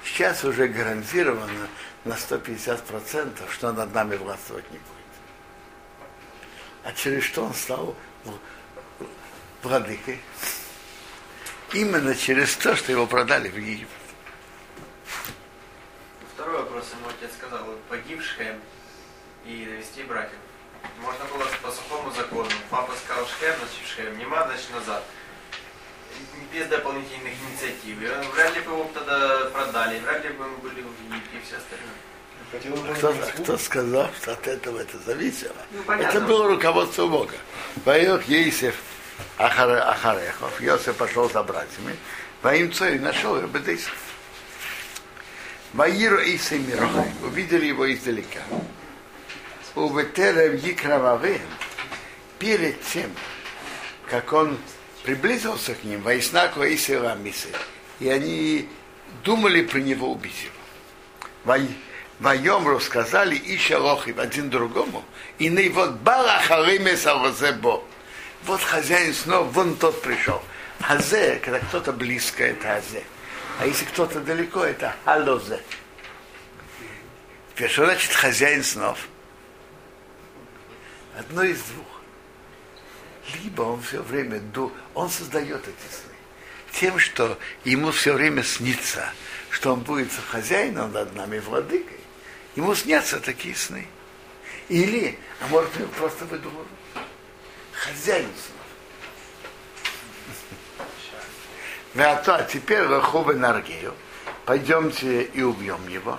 сейчас 0.03 0.43
уже 0.43 0.67
гарантировано 0.67 1.69
на 2.03 2.13
150%, 2.13 3.49
что 3.51 3.71
над 3.71 3.93
нами 3.93 4.17
властвовать 4.17 4.69
не 4.71 4.77
будет. 4.77 4.89
А 6.83 6.91
через 6.91 7.23
что 7.23 7.45
он 7.45 7.53
стал 7.53 7.95
владыкой? 9.63 10.19
Именно 11.71 12.15
через 12.15 12.55
то, 12.57 12.75
что 12.75 12.91
его 12.91 13.05
продали 13.07 13.47
в 13.47 13.55
Египет. 13.57 13.87
Второй 16.33 16.57
вопрос 16.63 16.91
ему 16.99 17.09
отец 17.09 17.31
сказал, 17.37 17.63
вот 17.63 17.81
погиб 17.83 18.21
Шхем 18.21 18.59
и 19.45 19.65
довести 19.65 20.03
братьев. 20.03 20.39
Можно 21.01 21.25
было 21.25 21.45
по 21.61 21.71
сухому 21.71 22.11
закону. 22.11 22.49
Папа 22.69 22.93
сказал 23.03 23.25
Шхем, 23.25 23.55
значит 23.57 23.87
Шхем, 23.87 24.17
нема, 24.17 24.45
значит 24.47 24.69
назад. 24.73 25.03
Без 26.53 26.67
дополнительных 26.67 27.33
инициатив. 27.49 28.01
И 28.01 28.07
он- 28.09 28.31
вряд 28.31 28.55
ли 28.55 28.61
бы 28.61 28.71
его 28.71 28.89
тогда 28.93 29.45
продали, 29.53 29.99
вряд 29.99 30.23
ли 30.23 30.29
бы 30.31 30.45
мы 30.47 30.57
были 30.57 30.81
в 30.81 31.11
Египте 31.11 31.37
и 31.37 31.41
все 31.45 31.57
остальное. 31.57 32.95
Кто, 32.95 33.13
кто 33.43 33.57
сказал, 33.59 34.09
что 34.19 34.31
от 34.33 34.47
этого 34.47 34.79
это 34.79 34.97
зависело? 34.99 35.55
Ну, 35.71 35.83
понятно. 35.83 36.17
это 36.17 36.25
было 36.27 36.47
руководство 36.49 37.05
Бога. 37.05 37.35
Поех 37.85 38.27
Ейсев 38.27 38.75
Ахар- 39.37 39.77
Ахарехов, 39.87 40.59
Йосиф 40.59 40.95
пошел 40.95 41.29
за 41.29 41.43
братьями, 41.43 41.95
Воим 42.41 42.71
Цой 42.73 42.97
нашел 42.97 43.37
его 43.37 43.47
Бедейсов. 43.47 43.93
Ваиру 45.73 46.17
Исы 46.17 46.57
Мирохай, 46.57 47.11
увидели 47.21 47.67
его 47.67 47.91
издалека. 47.93 48.41
У 49.79 49.97
Ветерев 49.97 50.61
Екрававым, 50.61 51.39
перед 52.37 52.81
тем, 52.81 53.09
как 54.09 54.33
он 54.33 54.57
приблизился 55.03 55.73
к 55.73 55.85
ним, 55.85 56.01
Вайснаку 56.01 56.63
Исы 56.65 56.99
Рамисы, 56.99 57.47
и 58.01 58.09
они 58.09 58.67
думали 59.23 59.61
про 59.61 59.77
него 59.79 60.11
убить 60.11 60.43
его. 60.43 60.53
Вай- 61.45 61.73
Вайомру 62.19 62.81
сказали 62.81 63.41
Иша 63.45 63.79
Лохив 63.79 64.19
один 64.19 64.49
другому, 64.49 65.05
и 65.37 65.47
не 65.47 65.69
вот 65.69 65.91
Бала 65.91 66.41
Харимес 66.45 67.07
Авазебо. 67.07 67.81
Вот 68.43 68.61
хозяин 68.61 69.13
снова, 69.13 69.45
вон 69.45 69.77
тот 69.77 70.01
пришел. 70.01 70.41
Азе, 70.81 71.39
когда 71.41 71.59
кто-то 71.59 71.93
близко, 71.93 72.43
это 72.43 72.75
Азе. 72.75 73.03
А 73.59 73.65
если 73.65 73.85
кто-то 73.85 74.19
далеко, 74.19 74.65
это 74.65 74.93
Алозе. 75.05 75.61
Что 77.55 77.85
значит 77.85 78.11
хозяин 78.11 78.61
снов? 78.61 78.97
Одно 81.19 81.43
из 81.43 81.61
двух. 81.63 81.85
Либо 83.43 83.63
он 83.63 83.81
все 83.81 84.01
время, 84.01 84.39
ду- 84.39 84.71
он 84.93 85.09
создает 85.09 85.61
эти 85.67 85.93
сны. 85.93 86.13
Тем, 86.71 86.97
что 86.97 87.37
ему 87.65 87.91
все 87.91 88.13
время 88.13 88.41
снится, 88.41 89.11
что 89.49 89.73
он 89.73 89.81
будет 89.81 90.09
хозяином 90.29 90.93
над 90.93 91.13
нами, 91.15 91.39
владыкой, 91.39 91.99
ему 92.55 92.73
снятся 92.73 93.19
такие 93.19 93.53
сны. 93.53 93.85
Или, 94.69 95.19
а 95.41 95.47
может, 95.47 95.69
он 95.77 95.89
просто 95.89 96.23
выдумал. 96.25 96.65
Хозяин 97.73 98.29
снов. 98.29 98.55
А 102.05 102.15
то, 102.15 102.35
а 102.35 102.43
теперь 102.43 102.83
Рахубы 102.83 103.33
Наргею, 103.33 103.93
пойдемте 104.45 105.23
и 105.23 105.41
убьем 105.41 105.85
его. 105.89 106.17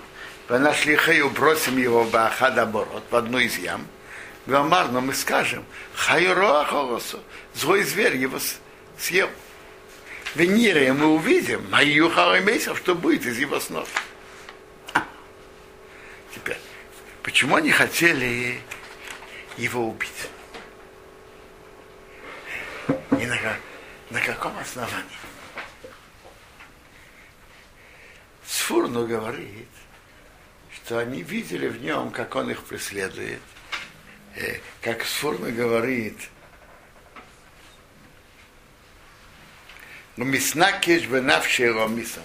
Вы 0.48 0.58
нашли 0.58 0.94
Хаю, 0.94 1.30
бросим 1.30 1.78
его 1.78 2.04
в 2.04 2.14
Ахада 2.14 2.66
Борот, 2.66 3.04
в 3.10 3.16
одну 3.16 3.38
из 3.38 3.56
ям. 3.56 3.86
Гамар, 4.46 4.88
но 4.90 5.00
мы 5.00 5.14
скажем, 5.14 5.64
Хаю 5.94 6.34
Роахолосу, 6.34 7.22
злой 7.54 7.82
зверь 7.82 8.16
его 8.16 8.38
съел. 8.98 9.28
В 10.34 10.40
Нире 10.40 10.92
мы 10.92 11.06
увидим, 11.06 11.68
Маю 11.70 12.08
Харамейсов, 12.08 12.78
что 12.78 12.94
будет 12.94 13.26
из 13.26 13.38
его 13.38 13.58
снов. 13.58 13.88
Теперь, 16.32 16.58
почему 17.22 17.56
они 17.56 17.70
хотели 17.70 18.60
его 19.56 19.88
убить? 19.88 20.28
И 22.88 23.26
на, 23.26 23.36
на 24.10 24.20
каком 24.20 24.56
основании? 24.58 25.04
Сфурну 28.46 29.06
говорит, 29.06 29.68
что 30.72 30.98
они 30.98 31.22
видели 31.22 31.66
в 31.66 31.82
нем, 31.82 32.10
как 32.10 32.36
он 32.36 32.50
их 32.50 32.62
преследует. 32.62 33.42
Э, 34.36 34.56
Как 34.82 35.04
Сфурну 35.04 35.50
говорит, 35.52 36.18
но 40.16 40.24
миснакеш 40.24 41.06
бенавший 41.06 41.72
ромисом. 41.72 42.22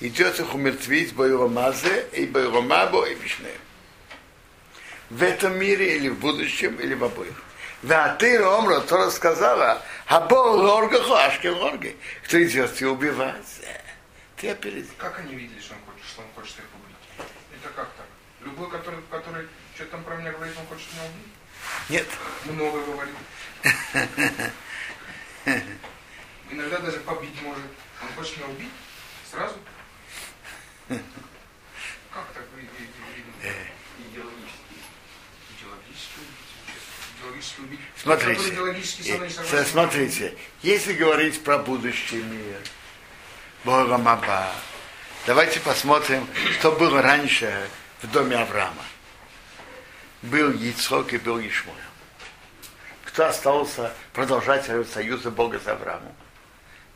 Идет 0.00 0.38
их 0.38 0.54
умертвить 0.54 1.14
бойромазе 1.14 2.06
и 2.12 2.26
бойромабо 2.26 3.04
и 3.06 3.14
вишне. 3.14 3.50
В 5.10 5.22
этом 5.22 5.58
мире 5.58 5.96
или 5.96 6.08
в 6.08 6.18
будущем, 6.20 6.76
или 6.76 6.94
в 6.94 7.02
обоих. 7.02 7.34
Да 7.82 8.14
ты, 8.16 8.40
Омра, 8.42 8.80
то 8.80 8.96
рассказала, 8.98 9.82
а 10.06 10.20
бол 10.20 10.56
лоргаху, 10.60 11.14
ашкен 11.14 11.54
лорги. 11.54 11.96
Кто 12.24 12.42
идет 12.42 12.80
и 12.82 12.84
убивать? 12.84 13.60
Э, 13.62 13.80
Ты 14.36 14.50
опереди. 14.50 14.88
Как 14.98 15.18
они 15.20 15.34
видели, 15.34 15.60
что 15.60 15.74
он 15.74 15.80
хочет, 15.86 16.06
что 16.06 16.20
он 16.22 16.28
хочет 16.34 16.58
их 16.58 16.64
убить? 16.74 17.28
Это 17.60 17.68
как 17.74 17.88
так? 17.96 18.06
Любой, 18.44 18.70
который, 18.70 19.00
который 19.10 19.48
что-то 19.74 19.90
там 19.92 20.04
про 20.04 20.16
меня 20.16 20.32
говорит, 20.32 20.54
он 20.58 20.66
хочет 20.66 20.86
меня 20.92 21.04
убить? 21.06 21.32
Нет. 21.88 22.06
Много 22.44 22.82
говорит. 22.84 23.14
Иногда 26.50 26.78
даже 26.78 27.00
побить 27.00 27.40
может. 27.42 27.64
Он 28.02 28.08
хочет 28.16 28.36
меня 28.36 28.48
убить? 28.48 28.70
Сразу? 29.30 29.54
Как 30.88 32.26
так 32.34 32.44
видно? 32.56 32.70
Убить? 37.30 37.54
Убить? 37.58 37.80
Смотрите, 37.96 38.52
мной 38.52 38.82
э, 39.52 39.64
смотрите, 39.64 40.34
если 40.62 40.92
говорить 40.92 41.42
про 41.42 41.58
будущий 41.58 42.22
мир, 42.22 42.58
Бога 43.64 43.98
Маба, 43.98 44.52
давайте 45.26 45.60
посмотрим, 45.60 46.26
что 46.58 46.72
было 46.72 47.02
раньше 47.02 47.68
в 48.02 48.10
доме 48.10 48.36
Авраама. 48.36 48.84
Был 50.22 50.52
Яцхок 50.52 51.12
и 51.12 51.18
был 51.18 51.40
Ишмоя. 51.40 51.76
Кто 53.04 53.26
остался 53.26 53.92
продолжателем 54.12 54.84
союза 54.84 55.30
Бога 55.30 55.60
с 55.60 55.66
Авраамом? 55.68 56.14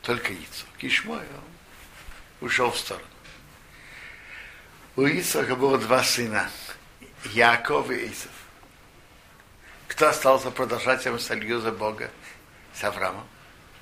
Только 0.03 0.33
Яцхок. 0.33 0.69
Ишмоя 0.81 1.27
ушел 2.41 2.71
в 2.71 2.79
сторону. 2.79 3.07
У 4.97 5.07
Ицхака 5.07 5.57
было 5.57 5.79
два 5.79 6.03
сына, 6.03 6.51
Яков 7.25 7.91
и 7.91 8.07
Исов. 8.07 8.33
Кто 9.89 10.09
остался 10.09 10.51
продолжателем 10.51 11.19
союза 11.19 11.71
Бога 11.71 12.11
с 12.75 12.83
Авраамом? 12.85 13.27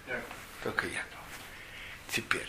Яков. 0.06 0.22
Только 0.62 0.86
Яков. 0.86 1.04
Теперь, 2.10 2.46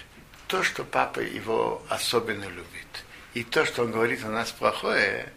то, 0.48 0.62
что 0.62 0.84
папа 0.84 1.22
его 1.22 1.84
особенно 1.90 2.46
любит, 2.46 3.06
и 3.34 3.44
то, 3.44 3.66
что 3.66 3.84
он 3.84 3.92
говорит 3.92 4.24
о 4.26 4.30
нас 4.30 4.52
плохое, 4.52 5.32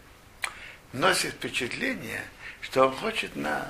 носит 0.95 1.33
впечатление, 1.33 2.23
что 2.61 2.87
он 2.87 2.95
хочет 2.95 3.35
нас 3.35 3.69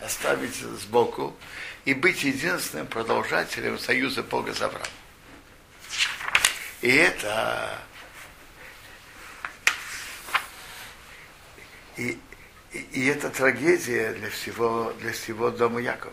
оставить 0.00 0.54
сбоку 0.54 1.36
и 1.84 1.94
быть 1.94 2.24
единственным 2.24 2.86
продолжателем 2.86 3.78
союза 3.78 4.22
Бога 4.22 4.54
с 4.54 4.62
Авраамом. 4.62 4.88
И 6.82 6.88
это 6.88 7.78
и, 11.96 12.18
и, 12.72 12.78
и 12.92 13.06
это 13.06 13.30
трагедия 13.30 14.12
для 14.12 14.30
всего, 14.30 14.92
для 15.00 15.12
всего 15.12 15.50
дома 15.50 15.80
Якова. 15.80 16.12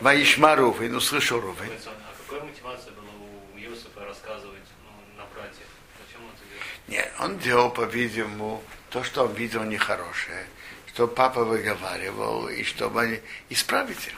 Ваишма 0.00 0.54
Рувин, 0.54 0.94
услышал 0.94 1.40
Рувин. 1.40 1.72
А 1.86 2.14
какая 2.24 2.44
мотивация 2.44 2.92
была 2.92 3.10
у 3.10 3.58
Иосифа 3.58 4.04
рассказывать 4.04 4.62
ну, 4.84 5.16
на 5.16 5.26
братьях? 5.34 5.66
Зачем 5.98 6.24
он 6.24 6.30
это 6.30 6.44
делал? 6.44 6.62
Нет, 6.88 7.12
он 7.18 7.38
делал, 7.38 7.70
по-видимому, 7.70 8.62
то, 8.90 9.04
что 9.04 9.24
он 9.24 9.34
видел 9.34 9.62
нехорошее, 9.64 10.46
что 10.88 11.06
папа 11.06 11.44
выговаривал, 11.44 12.48
и 12.48 12.64
чтобы 12.64 13.02
они 13.02 13.20
исправить 13.50 14.06
их. 14.06 14.14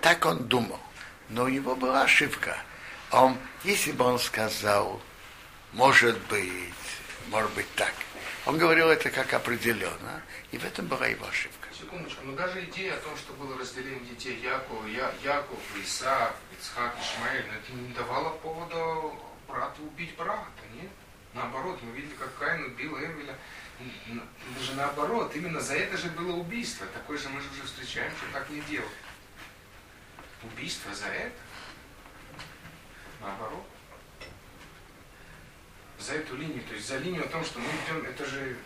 Так 0.00 0.26
он 0.26 0.44
думал. 0.48 0.80
Но 1.30 1.44
у 1.44 1.48
него 1.48 1.74
была 1.76 2.02
ошибка. 2.02 2.58
Он, 3.10 3.38
если 3.62 3.92
бы 3.92 4.04
он 4.04 4.18
сказал, 4.18 5.00
может 5.72 6.18
быть, 6.26 6.52
может 7.28 7.50
быть 7.52 7.72
так, 7.76 7.94
он 8.44 8.58
говорил 8.58 8.90
это 8.90 9.10
как 9.10 9.32
определенно, 9.32 10.22
и 10.50 10.58
в 10.58 10.64
этом 10.64 10.86
была 10.86 11.06
его 11.06 11.26
ошибка. 11.26 11.68
Секундочку, 11.72 12.24
но 12.24 12.34
даже 12.34 12.64
идея 12.64 12.94
о 12.94 12.98
том, 12.98 13.16
что 13.16 13.32
было 13.34 13.56
разделение 13.56 14.04
детей 14.04 14.38
Якова, 14.42 14.86
Я, 14.86 15.12
Яков, 15.22 15.58
Исаак, 15.82 16.34
Ицхак, 16.58 16.94
Ишмаэль, 17.00 17.46
это 17.46 17.72
не 17.72 17.94
давало 17.94 18.30
повода 18.30 19.14
брату 19.54 19.82
убить 19.82 20.14
брата, 20.16 20.50
нет? 20.74 20.90
Наоборот, 21.32 21.78
мы 21.82 21.92
видели, 21.92 22.14
как 22.14 22.36
Каин 22.38 22.64
убил 22.66 22.96
Эвеля. 22.98 23.36
Мы 23.78 24.62
же 24.62 24.74
наоборот, 24.74 25.34
именно 25.34 25.60
за 25.60 25.74
это 25.74 25.96
же 25.96 26.08
было 26.10 26.36
убийство. 26.36 26.86
Такое 26.88 27.18
же 27.18 27.28
мы 27.28 27.40
же 27.40 27.48
уже 27.50 27.62
встречаем, 27.62 28.12
что 28.16 28.32
так 28.32 28.48
не 28.50 28.60
делать. 28.62 28.88
Убийство 30.42 30.94
за 30.94 31.06
это? 31.06 31.36
Наоборот. 33.20 33.66
За 35.98 36.14
эту 36.14 36.36
линию, 36.36 36.62
то 36.64 36.74
есть 36.74 36.86
за 36.86 36.98
линию 36.98 37.24
о 37.24 37.28
том, 37.28 37.44
что 37.44 37.58
мы 37.58 37.66
идем, 37.66 38.04
это 38.04 38.26
же 38.26 38.56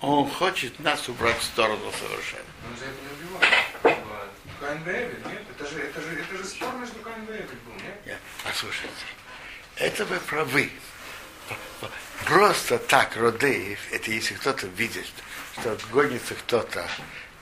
Он 0.00 0.30
хочет 0.30 0.78
нас 0.78 1.08
убрать 1.08 1.38
в 1.38 1.42
сторону 1.42 1.90
совершенно. 1.92 2.44
Он 2.70 2.76
за 2.78 2.84
это 2.86 2.96
не 3.02 3.08
убивает. 3.26 4.30
Каин 4.58 4.82
Эвель, 4.84 5.18
нет? 5.26 5.42
Это 5.56 5.68
же, 5.70 5.80
это 5.80 6.00
же, 6.00 6.08
это 6.20 6.36
же 6.36 6.44
спор 6.44 6.74
между 6.74 6.98
Каин 7.00 7.24
и 7.24 7.30
Эвель 7.32 7.58
был, 7.66 7.72
нет? 7.74 8.00
Я- 8.06 8.18
Послушайте, 8.44 8.92
это 9.76 10.04
вы 10.04 10.18
правы. 10.20 10.70
Просто 12.26 12.78
так, 12.78 13.16
Родеев, 13.16 13.78
это 13.92 14.10
если 14.10 14.34
кто-то 14.34 14.66
видит, 14.68 15.06
что 15.58 15.76
гонится 15.90 16.34
кто-то 16.34 16.86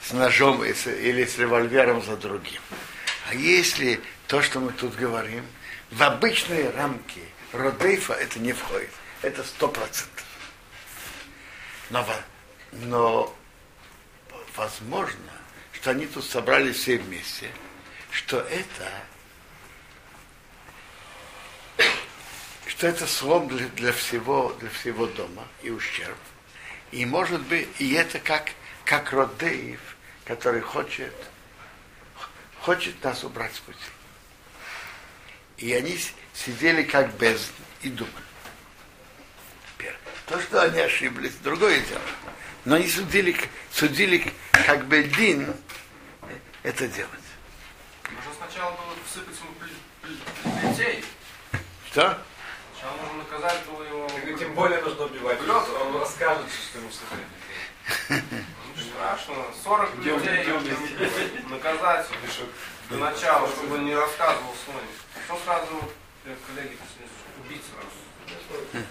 с 0.03 0.13
ножом 0.13 0.65
или 0.65 1.25
с 1.25 1.37
револьвером 1.39 2.03
за 2.03 2.17
другим. 2.17 2.61
А 3.29 3.35
если 3.35 4.01
то, 4.29 4.41
что 4.41 4.61
мы 4.61 4.73
тут 4.73 4.95
говорим, 4.95 5.45
в 5.91 6.03
обычные 6.03 6.71
рамки 6.71 7.23
Родейфа 7.53 8.15
это 8.15 8.39
не 8.39 8.53
входит. 8.53 8.91
Это 9.23 9.43
сто 9.43 9.69
процентов. 9.69 10.25
Но, 11.91 12.07
но 12.73 13.37
возможно, 14.57 15.33
что 15.81 15.91
они 15.91 16.07
тут 16.07 16.25
собрались 16.25 16.77
все 16.77 16.99
вместе, 16.99 17.51
что 18.11 18.41
это 18.41 18.91
что 22.67 22.89
это 22.89 23.07
слом 23.07 23.47
для, 23.47 23.69
для 23.69 23.93
всего 23.93 24.53
для 24.61 24.71
всего 24.71 25.07
дома 25.07 25.47
и 25.63 25.71
ущерб. 25.71 26.17
И 26.91 27.07
может 27.07 27.41
быть, 27.43 27.69
и 27.79 27.93
это 27.93 28.19
как, 28.19 28.51
как 28.85 29.13
Родеев, 29.13 29.81
который 30.25 30.63
хочет, 30.63 31.15
хочет 32.61 33.03
нас 33.05 33.23
убрать 33.23 33.55
с 33.55 33.61
пути. 33.61 33.79
И 35.59 35.73
они 35.73 35.97
сидели 36.35 36.83
как 36.83 37.15
без 37.19 37.53
и 37.83 37.89
думали. 37.89 38.15
Первое. 39.77 40.01
То, 40.27 40.41
что 40.41 40.63
они 40.63 40.81
ошиблись, 40.81 41.35
другое 41.43 41.81
дело. 41.81 42.01
Но 42.65 42.77
они 42.77 42.89
судили, 42.89 43.33
к- 43.33 43.49
судили 43.73 44.33
как 44.67 44.87
Бельдин 44.87 45.55
это 46.63 46.87
делать. 46.89 47.11
Нужно 48.11 48.33
сначала 48.37 48.73
было 48.73 48.95
всыпать 49.07 49.37
ему 49.39 49.51
пле- 49.61 49.81
пле- 50.03 50.61
плетей. 50.75 51.05
Что? 51.91 52.19
Сначала 52.75 52.97
нужно 53.03 53.19
наказать 53.19 53.65
было 53.67 53.83
его. 53.83 54.09
Ну, 54.27 54.39
Тем 54.39 54.55
более 54.55 54.81
нужно 54.83 55.05
убивать. 55.05 55.39
Клёв. 55.41 55.81
Он 55.83 56.01
расскажет, 56.01 56.47
что 56.71 56.79
ему 56.79 56.91
всыпали. 56.91 57.23
Ну, 58.11 58.83
страшно. 58.83 59.35
40 59.65 59.95
Идем, 60.01 60.19
людей 60.19 61.43
наказать 61.49 62.07
для 62.91 62.99
начала, 62.99 63.49
чтобы 63.49 63.75
он 63.77 63.85
не 63.87 63.95
рассказывал 63.95 64.55
свой. 64.65 64.83
Что 65.27 65.39
сразу 65.45 65.93
э, 66.27 66.35
коллеги 66.47 66.77
снизу? 66.77 67.13
убить 67.45 67.63
сразу. 67.65 68.85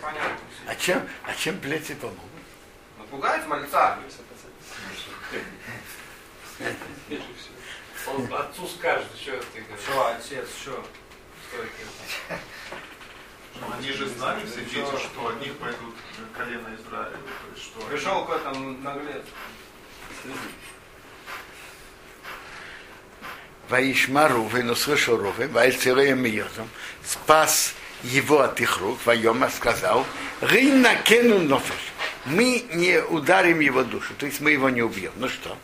Понятно. 0.00 0.43
А 0.66 0.74
чем, 0.76 1.06
а 1.24 1.34
чем 1.34 1.58
плети 1.60 1.94
помогут? 1.94 2.20
Напугать 2.98 3.46
мальца. 3.46 3.98
Он 8.06 8.32
отцу 8.34 8.66
скажет, 8.68 9.08
что 9.20 9.32
ты 9.52 9.60
говоришь. 9.62 9.84
Что, 9.84 10.06
отец, 10.06 10.48
что? 10.62 10.86
Что 11.48 11.62
это? 11.62 12.40
Ну, 13.60 13.72
Они 13.72 13.92
же 13.92 14.08
знали, 14.08 14.44
все 14.46 14.60
дети, 14.64 14.98
что 14.98 15.28
от 15.28 15.40
них 15.40 15.56
пойдут 15.58 15.94
колено 16.36 16.68
Израиля. 16.74 17.16
Что 17.56 17.80
они- 17.80 17.88
Пришел 17.90 18.24
к 18.24 18.30
этому 18.30 18.78
наглец. 18.78 19.22
Ваишма 23.68 24.28
Рувен, 24.28 24.70
услышал 24.70 25.16
Рувен, 25.16 25.50
Ваильцереем 25.52 26.24
Йозом, 26.24 26.68
спас 27.02 27.74
его 28.04 28.40
от 28.40 28.60
их 28.60 28.78
рук, 28.78 28.98
Вайома 29.04 29.50
сказал, 29.50 30.06
Рина 30.40 30.94
кену 31.04 31.38
нофеш, 31.40 31.92
мы 32.26 32.64
не 32.72 33.02
ударим 33.02 33.60
его 33.60 33.82
душу, 33.82 34.12
то 34.18 34.26
есть 34.26 34.40
мы 34.40 34.52
его 34.52 34.68
не 34.70 34.82
убьем. 34.82 35.12
Ну 35.16 35.28
что? 35.28 35.56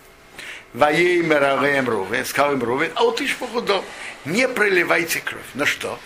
Ваей 0.73 1.23
Мерареем 1.23 1.89
Рувен, 1.89 2.25
сказал 2.25 2.55
им 2.55 2.63
Рувен, 2.63 2.93
а 2.95 3.03
вот 3.03 3.21
ишь 3.21 3.37
похудо, 3.37 3.83
не 4.25 4.49
проливайте 4.49 5.21
кровь. 5.21 5.43
Ну 5.55 5.67
что? 5.67 5.99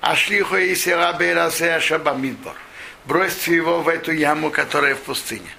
А 0.00 0.16
шлиху 0.16 0.56
и 0.56 0.74
сирабе 0.74 1.34
расе 1.34 1.80
шабамидбор. 1.80 2.54
Бросьте 3.04 3.54
его 3.54 3.80
в 3.80 3.88
эту 3.88 4.12
яму, 4.12 4.50
которая 4.50 4.94
в 4.94 5.00
пустыне. 5.00 5.50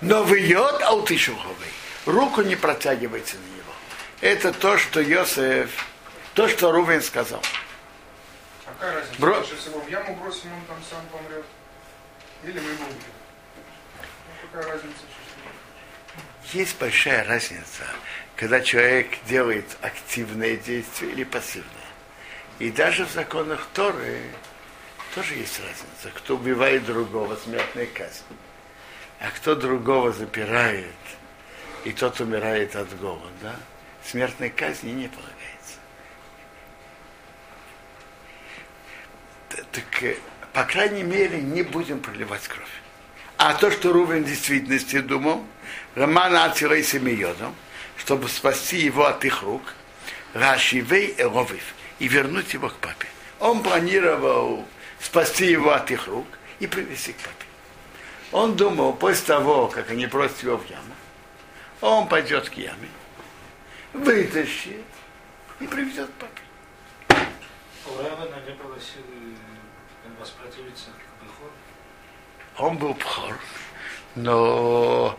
Но 0.00 0.24
в 0.24 0.34
йод 0.34 0.82
аутишуховый. 0.82 1.68
Руку 2.06 2.42
не 2.42 2.56
протягивайте 2.56 3.36
на 3.36 3.56
него. 3.56 3.72
Это 4.20 4.52
то, 4.52 4.78
что 4.78 5.00
Йосеф, 5.00 5.70
то, 6.34 6.48
что 6.48 6.72
Рувен 6.72 7.02
сказал. 7.02 7.42
Какая 8.78 8.94
разница? 9.00 9.20
Бро- 9.20 9.38
Лучше 9.38 9.56
всего 9.56 9.80
в 9.80 9.88
яму 9.88 10.14
бросим, 10.16 10.52
он 10.52 10.64
там 10.66 10.76
сам 10.88 11.04
помрет. 11.06 11.44
Или 12.44 12.60
мы 12.60 12.70
его 12.70 12.84
убьем. 12.84 12.98
Ну, 13.96 14.48
какая 14.52 14.72
разница? 14.72 15.00
Есть 16.52 16.78
большая 16.78 17.24
разница, 17.24 17.84
когда 18.36 18.60
человек 18.60 19.08
делает 19.26 19.76
активное 19.82 20.56
действие 20.56 21.12
или 21.12 21.24
пассивное. 21.24 21.66
И 22.58 22.70
даже 22.70 23.04
в 23.04 23.10
законах 23.12 23.66
Торы 23.74 24.22
тоже 25.14 25.34
есть 25.34 25.58
разница. 25.60 26.16
Кто 26.16 26.36
убивает 26.36 26.86
другого, 26.86 27.36
смертная 27.36 27.86
казнь. 27.86 28.22
А 29.20 29.30
кто 29.30 29.54
другого 29.56 30.12
запирает, 30.12 30.86
и 31.84 31.92
тот 31.92 32.20
умирает 32.20 32.76
от 32.76 32.96
голода, 32.98 33.56
смертной 34.04 34.50
казни 34.50 34.90
не 34.90 35.08
полагается. 35.08 35.37
Так, 39.72 40.02
э, 40.02 40.16
по 40.52 40.64
крайней 40.64 41.02
мере, 41.02 41.40
не 41.40 41.62
будем 41.62 42.00
проливать 42.00 42.46
кровь. 42.48 42.68
А 43.36 43.54
то, 43.54 43.70
что 43.70 43.92
Рувен 43.92 44.24
в 44.24 44.26
действительности 44.26 45.00
думал, 45.00 45.44
Романа 45.94 46.44
Ацилей 46.44 46.82
Семиодом, 46.82 47.54
чтобы 47.96 48.28
спасти 48.28 48.78
его 48.78 49.06
от 49.06 49.24
их 49.24 49.42
рук, 49.42 49.62
Рашивей 50.34 51.14
Эровив, 51.18 51.74
и 51.98 52.08
вернуть 52.08 52.52
его 52.54 52.68
к 52.68 52.74
папе. 52.76 53.08
Он 53.40 53.62
планировал 53.62 54.66
спасти 55.00 55.46
его 55.46 55.72
от 55.72 55.90
их 55.90 56.06
рук 56.06 56.26
и 56.58 56.66
привести 56.66 57.12
к 57.12 57.16
папе. 57.16 57.46
Он 58.32 58.56
думал, 58.56 58.92
после 58.92 59.26
того, 59.26 59.68
как 59.68 59.90
они 59.90 60.06
бросят 60.06 60.42
его 60.42 60.56
в 60.56 60.68
яму, 60.68 60.94
он 61.80 62.08
пойдет 62.08 62.50
к 62.50 62.54
яме, 62.54 62.88
вытащит 63.92 64.84
и 65.60 65.66
приведет 65.66 66.08
к 66.08 66.12
папе. 66.14 66.42
Ревен 67.86 68.44
не 68.46 68.52
просил 68.54 69.02
Он 72.58 72.76
был 72.76 72.94
пхор, 72.94 73.38
но 74.16 75.18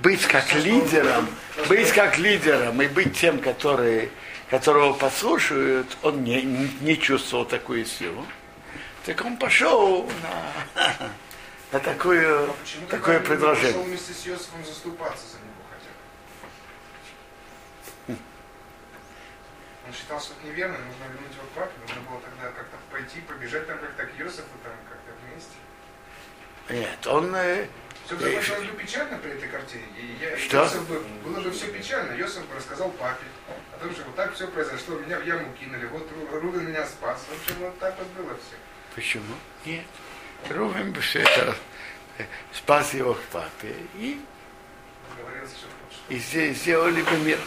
быть 0.00 0.24
как 0.26 0.54
лидером, 0.54 1.28
быть 1.68 1.92
как 1.92 2.18
лидером 2.18 2.80
и 2.80 2.88
быть 2.88 3.18
тем, 3.18 3.40
который, 3.40 4.10
которого 4.48 4.92
послушают, 4.94 5.96
он 6.02 6.24
не, 6.24 6.42
не 6.80 6.98
чувствовал 6.98 7.44
такую 7.44 7.84
силу. 7.84 8.24
Так 9.04 9.24
он 9.24 9.36
пошел 9.36 10.08
на, 10.22 10.94
на 11.72 11.78
такую, 11.80 12.48
Почему 12.62 12.86
такое 12.86 13.20
тогда 13.20 13.50
он 13.50 13.54
пошел 13.54 13.72
предложение. 13.72 13.82
вместе 13.84 14.12
с 14.12 14.26
Иосифом 14.26 14.64
заступаться 14.64 15.26
за 15.26 15.38
него 15.38 15.62
хотя 15.70 15.90
бы? 18.06 18.18
Он 19.88 19.94
считал, 19.94 20.20
что 20.20 20.34
это 20.34 20.46
неверно, 20.46 20.76
нужно 20.76 21.04
вернуть 21.14 21.32
его 21.32 21.44
к 21.44 21.56
папе, 21.56 21.72
нужно 21.80 22.02
было 22.02 22.20
тогда 22.20 22.52
как-то 22.52 22.76
пойти, 22.90 23.20
побежать 23.22 23.66
там 23.66 23.78
как-то 23.78 24.04
к 24.04 24.20
Иосифу, 24.20 24.52
там 24.62 24.72
как-то 24.86 25.12
вместе. 25.24 25.56
Нет, 26.68 27.06
он 27.06 27.34
Все 28.04 28.16
закончилось 28.18 28.68
бы 28.68 28.76
печально 28.76 29.16
при 29.16 29.30
этой 29.30 29.48
картине. 29.48 29.86
И 29.96 30.18
я, 30.20 30.36
Что? 30.36 30.68
Бы, 30.80 31.00
было 31.24 31.40
бы 31.40 31.50
все 31.52 31.72
печально. 31.72 32.20
Иосиф 32.20 32.46
бы 32.46 32.56
рассказал 32.56 32.90
папе 32.90 33.24
о 33.74 33.78
том, 33.78 33.90
что 33.92 34.04
вот 34.04 34.14
так 34.14 34.34
все 34.34 34.46
произошло, 34.48 34.98
меня 34.98 35.20
в 35.20 35.24
яму 35.24 35.54
кинули, 35.54 35.86
вот 35.86 36.06
Ру- 36.12 36.38
Рувен 36.38 36.68
меня 36.68 36.84
спас. 36.84 37.24
В 37.26 37.40
общем, 37.40 37.54
вот 37.62 37.78
так 37.78 37.96
вот 37.96 38.08
было 38.08 38.36
все. 38.36 38.56
Почему? 38.94 39.34
Нет. 39.64 39.86
Рувим 40.50 40.92
бы 40.92 41.00
все 41.00 41.20
это 41.20 41.56
э, 42.18 42.24
спас 42.52 42.92
его 42.92 43.14
к 43.14 43.22
папе 43.32 43.74
и, 43.94 44.20
и 46.10 46.18
сделали 46.18 47.00
бы 47.00 47.16
мир. 47.24 47.38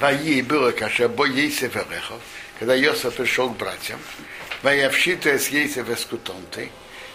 Воей 0.00 0.42
было 0.42 0.72
каша 0.72 1.08
бо 1.08 1.24
Ейсеф 1.26 1.76
Эрехов, 1.76 2.20
когда 2.58 2.74
Йосеф 2.74 3.14
пришел 3.14 3.50
к 3.50 3.56
братьям, 3.56 4.00
Ваявшиту 4.62 5.28
с 5.28 5.48
Ейсеф 5.48 5.88
Эскутонтой, 5.88 6.72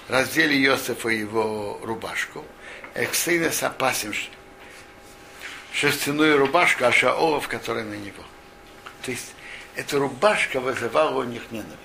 раздели 0.08 0.56
Йосефа 0.56 1.10
его 1.10 1.80
рубашку, 1.84 2.46
Эксейна 2.96 3.52
с 3.52 3.64
опасим 3.64 4.14
шерстяную 5.74 6.38
рубашку, 6.38 6.86
а 6.86 6.92
Шаолов, 6.92 7.48
который 7.48 7.84
на 7.84 7.96
него. 7.96 8.24
То 9.04 9.12
есть 9.12 9.34
эта 9.76 9.98
рубашка 9.98 10.60
вызывала 10.60 11.20
у 11.20 11.24
них 11.24 11.44
ненависть. 11.52 11.78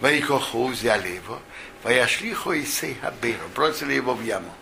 Ваикоху 0.00 0.68
взяли 0.68 1.08
его, 1.08 1.40
Ваяшлиху 1.82 2.52
и 2.52 2.64
Сейхабейру, 2.64 3.48
бросили 3.54 3.94
его 3.94 4.14
в 4.14 4.22
яму. 4.24 4.52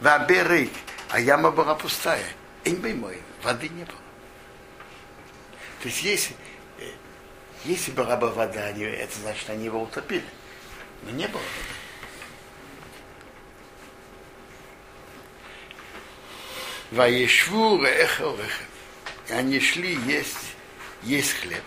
Ваберик, 0.00 0.72
а 1.10 1.20
яма 1.20 1.50
была 1.50 1.74
пустая. 1.74 2.24
Инбей 2.64 2.94
мой, 2.94 3.20
воды 3.42 3.68
не 3.68 3.84
было. 3.84 3.98
То 5.82 5.88
есть 5.88 6.02
если, 6.02 6.34
э, 6.78 6.90
если 7.64 7.92
была 7.92 8.16
бы 8.16 8.30
вода, 8.30 8.64
они, 8.64 8.84
это 8.84 9.18
значит, 9.18 9.48
они 9.48 9.66
его 9.66 9.82
утопили. 9.82 10.24
Но 11.02 11.10
не 11.10 11.26
было 11.28 11.40
воды. 11.40 11.78
Ваешву 16.90 17.82
рехел. 17.82 18.38
И 19.28 19.32
они 19.32 19.60
шли 19.60 19.94
есть, 20.06 20.54
есть 21.02 21.34
хлеб. 21.34 21.62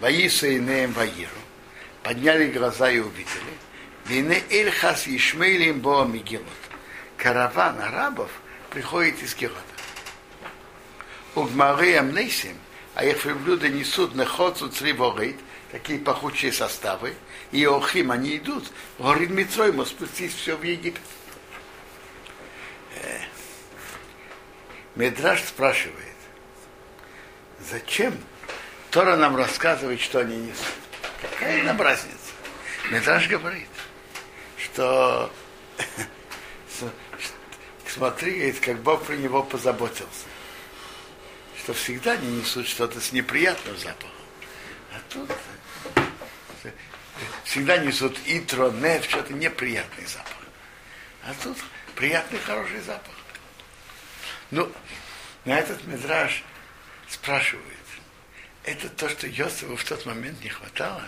Ваису 0.00 0.46
и 0.46 0.58
неем 0.58 0.92
ваиру. 0.92 1.30
Подняли 2.02 2.50
глаза 2.50 2.90
и 2.90 2.98
увидели. 2.98 3.52
Вине 4.06 4.42
Эльхас 4.50 5.06
Ишмейлим 5.06 5.80
Боа 5.80 6.06
Мигелот. 6.06 6.46
Караван 7.16 7.80
арабов 7.80 8.30
приходит 8.72 9.22
из 9.22 9.34
Герода. 9.36 9.60
Угмары 11.34 11.96
Амнейсим, 11.96 12.58
а 12.94 13.04
их 13.04 13.24
блюда 13.24 13.68
несут 13.68 14.14
на 14.14 14.26
ходцу 14.26 14.68
цриворейт, 14.68 15.36
такие 15.70 15.98
пахучие 15.98 16.52
составы, 16.52 17.14
и 17.52 17.64
охим 17.64 18.10
они 18.10 18.36
идут, 18.36 18.70
говорит 18.98 19.30
Митройму, 19.30 19.84
спустить 19.84 20.34
все 20.34 20.56
в 20.56 20.62
Египет. 20.62 21.02
Э, 22.96 23.20
Медраж 24.94 25.42
спрашивает, 25.42 25.96
зачем 27.60 28.18
Тора 28.90 29.16
нам 29.16 29.36
рассказывает, 29.36 30.00
что 30.00 30.20
они 30.20 30.36
несут? 30.36 30.66
Какая 31.20 31.62
нам 31.62 31.80
разница? 31.80 32.18
Медраж 32.90 33.28
говорит, 33.28 33.68
что 34.58 35.32
смотри, 37.92 38.32
говорит, 38.32 38.60
как 38.60 38.82
Бог 38.82 39.04
про 39.04 39.14
него 39.14 39.42
позаботился. 39.42 40.26
Что 41.58 41.74
всегда 41.74 42.12
они 42.12 42.38
несут 42.38 42.66
что-то 42.66 43.00
с 43.00 43.12
неприятным 43.12 43.76
запахом. 43.78 44.10
А 44.92 45.00
тут 45.08 45.30
всегда 47.44 47.78
несут 47.78 48.18
итро, 48.26 48.70
неф, 48.70 49.04
что-то 49.04 49.32
неприятный 49.34 50.06
запах. 50.06 50.36
А 51.24 51.34
тут 51.42 51.56
приятный, 51.94 52.38
хороший 52.40 52.80
запах. 52.80 53.14
Ну, 54.50 54.70
на 55.44 55.58
этот 55.58 55.86
метраж 55.86 56.42
спрашивает, 57.08 57.66
это 58.64 58.88
то, 58.88 59.08
что 59.08 59.26
Йосифу 59.26 59.76
в 59.76 59.84
тот 59.84 60.04
момент 60.06 60.42
не 60.42 60.50
хватало, 60.50 61.02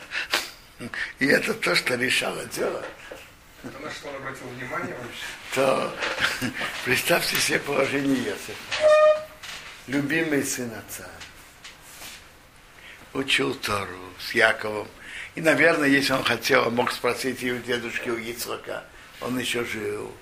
и 1.19 1.27
это 1.27 1.55
то, 1.55 1.75
что 1.75 1.95
решало 1.95 2.45
дело, 2.47 2.85
на 3.65 3.91
что 3.91 4.09
он 4.09 4.17
обратил 4.17 4.47
внимание 4.49 4.95
вообще? 4.95 5.25
то 5.55 5.97
представьте 6.85 7.37
себе 7.37 7.59
положение 7.61 8.17
Йосифа. 8.17 8.53
Любимый 9.87 10.43
сын 10.45 10.71
отца. 10.73 11.09
Учил 13.13 13.55
Тору 13.55 13.99
с 14.19 14.33
Яковом. 14.33 14.89
И, 15.35 15.41
наверное, 15.41 15.89
если 15.89 16.13
он 16.13 16.25
хотел, 16.25 16.67
он 16.67 16.75
мог 16.75 16.93
спросить 16.93 17.43
и 17.43 17.53
у 17.53 17.59
дедушки, 17.59 18.09
у 18.09 18.17
Ицлака. 18.17 18.85
Он 19.21 19.39
еще 19.39 19.65
жил. 19.65 20.13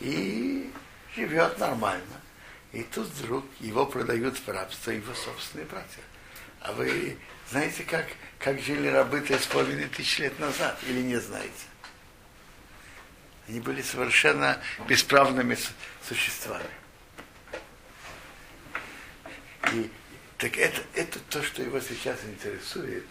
И 0.00 0.70
живет 1.14 1.58
нормально. 1.58 2.20
И 2.72 2.82
тут 2.82 3.06
вдруг 3.06 3.44
его 3.60 3.86
продают 3.86 4.36
в 4.38 4.48
рабство 4.48 4.90
его 4.90 5.14
собственные 5.14 5.66
братья. 5.66 6.02
А 6.60 6.72
вы 6.72 7.16
знаете, 7.50 7.84
как, 7.84 8.06
как 8.38 8.60
жили 8.60 8.88
рабы 8.88 9.24
с 9.26 9.46
половиной 9.46 9.88
тысяч 9.88 10.18
лет 10.18 10.38
назад? 10.38 10.78
Или 10.88 11.00
не 11.00 11.16
знаете? 11.16 11.52
Они 13.48 13.60
были 13.60 13.82
совершенно 13.82 14.60
бесправными 14.88 15.56
существами. 16.06 16.64
И 19.72 19.90
так 20.38 20.56
это, 20.58 20.82
это 20.94 21.18
то, 21.30 21.42
что 21.42 21.62
его 21.62 21.80
сейчас 21.80 22.18
интересует. 22.24 23.04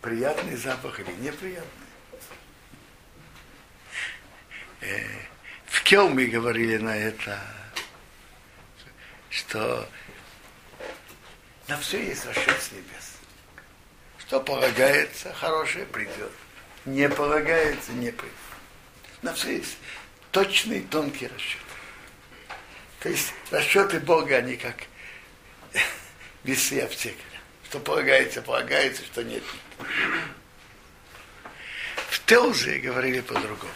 Приятный 0.00 0.56
запах 0.56 1.00
или 1.00 1.12
неприятный. 1.12 1.70
Э, 4.80 5.04
в 5.66 5.82
Келме 5.84 6.26
говорили 6.26 6.76
на 6.76 6.96
это, 6.96 7.40
что 9.30 9.88
на 11.68 11.78
все 11.78 12.04
есть 12.04 12.26
расчет 12.26 12.60
с 12.60 12.72
небес. 12.72 13.16
Что 14.18 14.40
полагается, 14.40 15.32
хорошее 15.32 15.86
придет. 15.86 16.32
Не 16.84 17.08
полагается, 17.08 17.92
не 17.92 18.10
придет. 18.10 18.32
На 19.22 19.32
все 19.34 19.56
есть 19.58 19.76
точный, 20.32 20.82
тонкий 20.82 21.28
расчет. 21.28 21.60
То 23.00 23.08
есть 23.08 23.32
расчеты 23.50 24.00
Бога, 24.00 24.36
они 24.36 24.56
как 24.56 24.76
весы 26.44 26.80
аптекаря. 26.80 27.22
Что 27.68 27.78
полагается, 27.80 28.42
полагается, 28.42 29.04
что 29.04 29.22
нет. 29.22 29.42
В 32.10 32.24
Телзе 32.26 32.78
говорили 32.78 33.20
по-другому. 33.20 33.72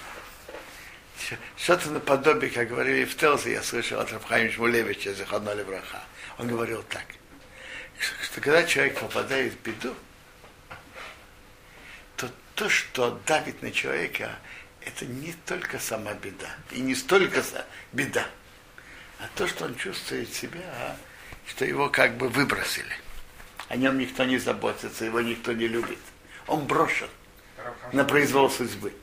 Что-то 1.57 1.91
наподобие, 1.91 2.51
как 2.51 2.69
говорили 2.69 3.05
в 3.05 3.17
Телзе, 3.17 3.53
я 3.53 3.63
слышал 3.63 4.01
от 4.01 4.13
Рафхаим 4.13 4.53
Шмулевича, 4.53 5.15
Захадноли 5.15 5.63
Браха. 5.63 6.03
Он 6.39 6.47
говорил 6.47 6.83
так, 6.85 7.07
что 8.23 8.41
когда 8.41 8.65
человек 8.65 9.01
попадает 9.01 9.55
в 9.55 9.63
беду, 9.63 9.95
то 12.17 12.31
то, 12.55 12.69
что 12.69 13.21
давит 13.27 13.63
на 13.63 13.73
человека, 13.73 14.39
это 14.87 15.05
не 15.05 15.33
только 15.45 15.79
сама 15.79 16.15
беда, 16.15 16.49
и 16.71 16.81
не 16.81 16.95
столько 16.95 17.43
беда, 17.93 18.27
а 19.19 19.29
то, 19.35 19.47
что 19.47 19.65
он 19.65 19.77
чувствует 19.77 20.33
себя, 20.33 20.97
что 21.47 21.65
его 21.65 21.91
как 21.91 22.17
бы 22.17 22.29
выбросили. 22.29 22.97
О 23.69 23.77
нем 23.77 23.99
никто 23.99 24.25
не 24.25 24.39
заботится, 24.39 25.05
его 25.05 25.21
никто 25.21 25.53
не 25.53 25.67
любит. 25.67 25.99
Он 26.47 26.65
брошен 26.67 27.11
на 27.93 28.05
произвол 28.05 28.49
судьбы. 28.49 28.95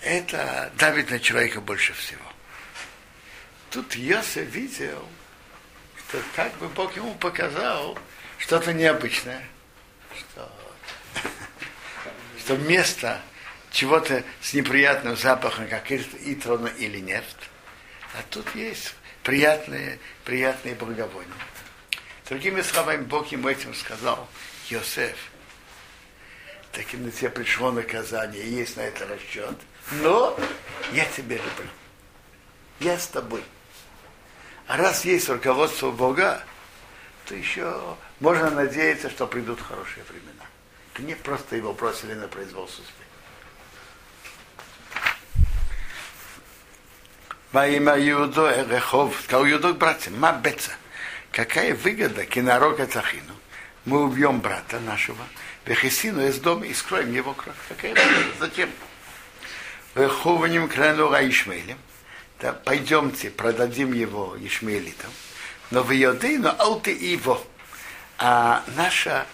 Это 0.00 0.72
давит 0.78 1.10
на 1.10 1.20
человека 1.20 1.60
больше 1.60 1.92
всего. 1.92 2.24
Тут 3.70 3.96
Йосеф 3.96 4.48
видел, 4.48 5.06
что 6.08 6.22
как 6.34 6.54
бы 6.54 6.68
Бог 6.68 6.96
ему 6.96 7.14
показал 7.16 7.98
что-то 8.38 8.72
необычное, 8.72 9.44
что, 10.14 10.50
что 12.38 12.56
место 12.56 13.20
чего-то 13.76 14.24
с 14.40 14.54
неприятным 14.54 15.18
запахом, 15.18 15.68
как 15.68 15.92
итрона 15.92 16.68
или 16.78 16.98
нефть, 16.98 17.36
а 18.14 18.22
тут 18.30 18.54
есть 18.54 18.94
приятные, 19.22 19.98
приятные 20.24 20.74
благовония. 20.74 21.28
Другими 22.26 22.62
словами, 22.62 23.02
Бог 23.04 23.30
ему 23.32 23.50
этим 23.50 23.74
сказал, 23.74 24.26
Йосеф, 24.70 25.18
таки 26.72 26.96
на 26.96 27.10
тебя 27.10 27.28
пришло 27.28 27.70
наказание, 27.70 28.50
есть 28.50 28.78
на 28.78 28.80
это 28.80 29.06
расчет, 29.06 29.56
но 30.00 30.34
я 30.92 31.04
тебя 31.04 31.36
люблю. 31.36 31.68
Я 32.80 32.98
с 32.98 33.08
тобой. 33.08 33.44
А 34.68 34.78
раз 34.78 35.04
есть 35.04 35.28
руководство 35.28 35.90
Бога, 35.90 36.42
то 37.26 37.34
еще 37.34 37.96
можно 38.20 38.50
надеяться, 38.50 39.10
что 39.10 39.26
придут 39.26 39.60
хорошие 39.60 40.02
времена. 40.04 40.46
Это 40.94 41.02
не 41.02 41.14
просто 41.14 41.56
его 41.56 41.74
бросили 41.74 42.14
на 42.14 42.26
произвол 42.26 42.66
судьбы. 42.68 43.05
Во 47.56 47.66
имя 47.66 47.94
Иудо 47.96 48.66
Рехов, 48.68 49.18
сказал 49.24 49.48
Иудо 49.48 49.72
к 49.72 49.78
братьям, 49.78 50.20
ма 50.20 50.30
беца, 50.32 50.72
какая 51.32 51.74
выгода 51.74 52.26
кинорока 52.26 52.86
Цахину? 52.86 53.32
Мы 53.86 54.04
убьем 54.04 54.40
брата 54.40 54.78
нашего, 54.78 55.24
Вехисину 55.64 56.28
из 56.28 56.38
дома 56.38 56.66
и 56.66 56.74
скроем 56.74 57.14
его 57.14 57.32
кровь. 57.32 57.56
Какая 57.70 57.94
выгода? 57.94 58.36
Зачем? 58.40 58.68
Вехованим 59.94 60.68
крану 60.68 61.10
Ишмелем, 61.10 61.78
да, 62.42 62.52
пойдемте, 62.52 63.30
продадим 63.30 63.94
его 63.94 64.36
Ишмелитам. 64.38 65.10
но 65.70 65.82
в 65.82 65.90
но 65.94 66.54
алты 66.58 66.90
его. 66.90 67.42
А 68.18 68.64
наша, 68.76 69.26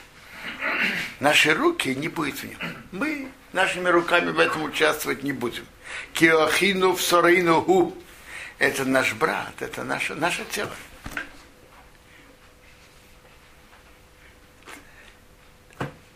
наши 1.19 1.53
руки 1.53 1.93
не 1.93 2.07
будет 2.07 2.37
в 2.37 2.45
нем. 2.45 2.59
Мы 2.93 3.33
нашими 3.53 3.89
руками 3.89 4.31
в 4.31 4.39
этом 4.39 4.63
участвовать 4.63 5.25
не 5.25 5.33
будем. 5.33 5.67
Киохину 6.13 6.93
в 6.95 7.03
сорину 7.03 7.63
гу. 7.63 7.97
Это 8.63 8.85
наш 8.85 9.13
брат, 9.15 9.61
это 9.61 9.83
наше, 9.83 10.15
наше 10.15 10.45
тело. 10.45 10.71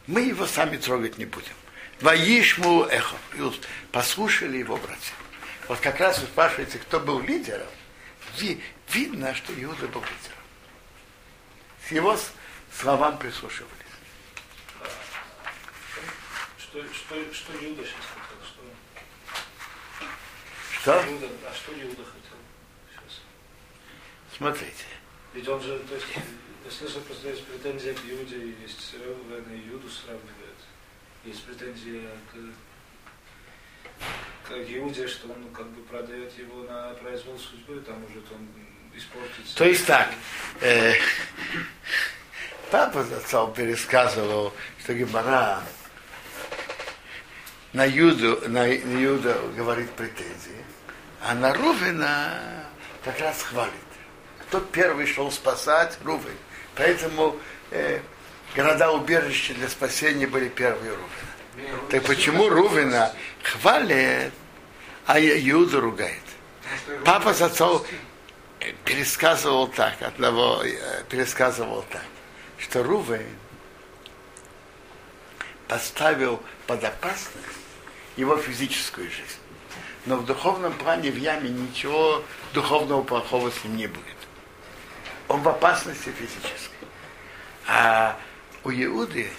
Мы 0.07 0.21
его 0.21 0.47
сами 0.47 0.77
трогать 0.77 1.19
не 1.19 1.25
будем. 1.25 1.55
Воишму 2.01 2.85
эхо. 2.85 3.17
Послушали 3.91 4.59
его 4.59 4.77
братья. 4.77 5.13
Вот 5.67 5.81
как 5.81 5.99
раз 5.99 6.21
вы 6.21 6.29
спрашиваете, 6.29 6.79
кто 6.79 7.01
был 7.01 7.19
лидером. 7.19 7.67
Ви, 8.37 8.63
видно, 8.93 9.35
что 9.35 9.53
Иуда 9.61 9.89
был 9.89 10.03
лидером. 10.03 10.39
С 11.89 11.91
его 11.91 12.17
словам 12.73 13.19
прислушивались. 13.19 13.75
Что, 16.59 16.81
что, 16.95 17.35
что 17.35 17.53
Иуда 17.55 17.83
сейчас 17.83 18.07
хотел? 18.15 18.39
Что, 20.71 21.03
Что? 21.03 21.11
Иуда, 21.11 21.27
а 21.51 21.53
что 21.53 21.73
Иуда 21.73 22.05
хотел? 22.05 22.26
Смотрите. 24.37 24.85
Ведь 25.33 25.49
он 25.49 25.62
же, 25.62 25.79
то 25.81 25.94
есть, 25.94 26.07
я 26.64 26.70
слышал, 26.70 27.01
просто 27.03 27.29
есть 27.29 27.44
претензия 27.44 27.94
к 27.94 27.99
Иуде, 28.09 28.55
есть 28.62 28.94
Ревен 28.94 29.44
и 29.51 29.68
Иуду 29.70 29.88
сравнивают. 29.88 30.59
Есть 31.25 31.44
претензия 31.44 32.11
к, 32.31 32.35
к 34.49 34.53
Иуде, 34.53 35.07
что 35.07 35.29
он 35.29 35.49
как 35.55 35.68
бы 35.68 35.83
продает 35.85 36.37
его 36.38 36.64
на 36.64 36.92
произвол 36.94 37.38
судьбы, 37.38 37.81
там 37.81 38.05
уже 38.05 38.18
он 38.35 38.49
испортится. 38.94 39.57
То 39.57 39.64
есть 39.64 39.87
так, 39.87 40.12
э, 40.61 40.94
папа 42.70 43.05
зацал 43.05 43.53
пересказывал, 43.53 44.53
что 44.81 44.94
Гемора 44.94 45.62
на 47.72 47.85
Юду, 47.85 48.42
на 48.49 48.66
Юда 48.66 49.38
говорит 49.57 49.90
претензии, 49.92 50.64
а 51.22 51.35
на 51.35 51.55
Рувина 51.55 52.66
как 53.03 53.18
раз 53.18 53.42
хвалит. 53.42 53.72
Кто 54.49 54.61
первый 54.61 55.07
шел 55.07 55.31
спасать? 55.31 55.99
Рувин. 56.05 56.37
Поэтому 56.75 57.37
э, 57.71 58.01
города 58.55 58.93
убежища 58.93 59.55
для 59.55 59.69
спасения 59.69 60.27
были 60.27 60.49
первые 60.49 60.93
Рувина. 60.93 61.81
Так 61.91 62.05
почему 62.05 62.49
Рувина 62.49 63.13
хвалит, 63.43 64.33
а 65.07 65.19
Иуда 65.19 65.81
ругает? 65.81 66.23
Папа 67.05 67.33
с 67.33 67.41
отцом 67.43 67.85
пересказывал 68.85 69.69
так, 69.69 70.01
одного 70.03 70.63
э, 70.63 71.05
пересказывал 71.09 71.85
так, 71.91 72.05
что 72.59 72.83
Рувен 72.83 73.27
поставил 75.69 76.43
под 76.67 76.85
опасность 76.85 77.47
его 78.17 78.37
физическую 78.37 79.11
жизнь. 79.11 79.41
Но 80.07 80.17
в 80.17 80.25
духовном 80.25 80.73
плане 80.75 81.11
в 81.11 81.17
яме 81.17 81.51
ничего 81.51 82.23
духовного 82.55 83.03
плохого 83.03 83.51
с 83.51 83.65
ним 83.65 83.77
не 83.77 83.87
будет. 83.87 84.15
Он 85.29 85.43
в 85.43 85.49
опасности 85.49 86.11
физической. 86.11 86.89
А 87.67 88.19
у 88.65 88.71
Иуды 88.71 89.31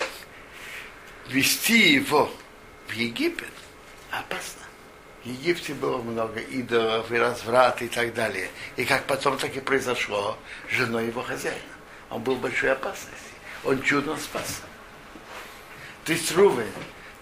вести 1.29 1.93
его 1.93 2.31
в 2.87 2.91
Египет 2.93 3.51
опасно. 4.11 4.63
В 5.23 5.27
Египте 5.27 5.73
было 5.73 6.01
много 6.01 6.39
идолов 6.39 7.11
и 7.11 7.17
разврат 7.17 7.81
и 7.81 7.87
так 7.87 8.13
далее. 8.13 8.49
И 8.75 8.85
как 8.85 9.05
потом 9.05 9.37
так 9.37 9.55
и 9.55 9.59
произошло 9.59 10.37
женой 10.69 11.07
его 11.07 11.21
хозяина. 11.21 11.59
Он 12.09 12.21
был 12.21 12.35
в 12.35 12.41
большой 12.41 12.71
опасности. 12.71 13.17
Он 13.63 13.81
чудом 13.81 14.17
спасся. 14.17 14.61
То 16.05 16.13
есть 16.13 16.31
Рувен 16.31 16.71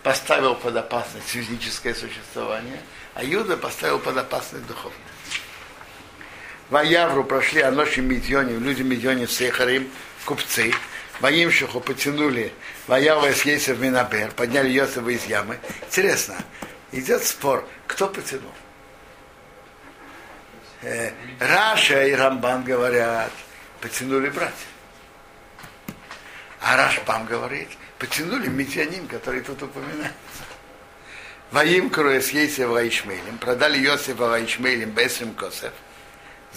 поставил 0.04 0.54
под 0.54 0.76
опасность 0.76 1.28
физическое 1.28 1.96
существование, 1.96 2.80
а 3.16 3.24
Юда 3.24 3.58
поставил 3.58 3.98
под 3.98 4.18
опасность 4.18 4.68
духовное. 4.68 5.00
В 6.70 6.76
Аявру 6.76 7.24
прошли 7.24 7.62
Аноши 7.62 8.02
Медьоне, 8.02 8.58
люди 8.58 8.82
Медьоне 8.82 9.28
в 9.28 9.32
Сехарим, 9.32 9.90
купцы. 10.26 10.74
Воимшиху 11.20 11.80
потянули 11.80 12.52
Ваява 12.88 13.32
с 13.32 13.46
Ейсов 13.46 13.80
Минабер, 13.80 14.32
подняли 14.32 14.70
Йосифа 14.70 15.10
из 15.10 15.26
ямы. 15.26 15.60
Интересно, 15.84 16.36
идет 16.92 17.24
спор, 17.24 17.66
кто 17.88 18.08
потянул? 18.08 18.52
Э, 20.82 21.12
Раша 21.40 22.06
и 22.06 22.12
Рамбан 22.14 22.64
говорят, 22.64 23.32
потянули 23.80 24.30
братья. 24.30 24.68
А 26.60 26.76
Рашбам 26.76 27.28
говорит, 27.28 27.70
потянули 28.00 28.48
медианим, 28.48 29.08
который 29.08 29.42
тут 29.42 29.62
упоминается. 29.64 30.14
Ваим 31.52 31.92
Круэс 31.92 32.32
Ейсев 32.32 32.70
Ваишмейлем, 32.70 33.38
продали 33.38 33.78
Йосифа 33.78 34.26
Ваишмейлем 34.26 34.90
Бесрим 34.90 35.34
Косев 35.34 35.72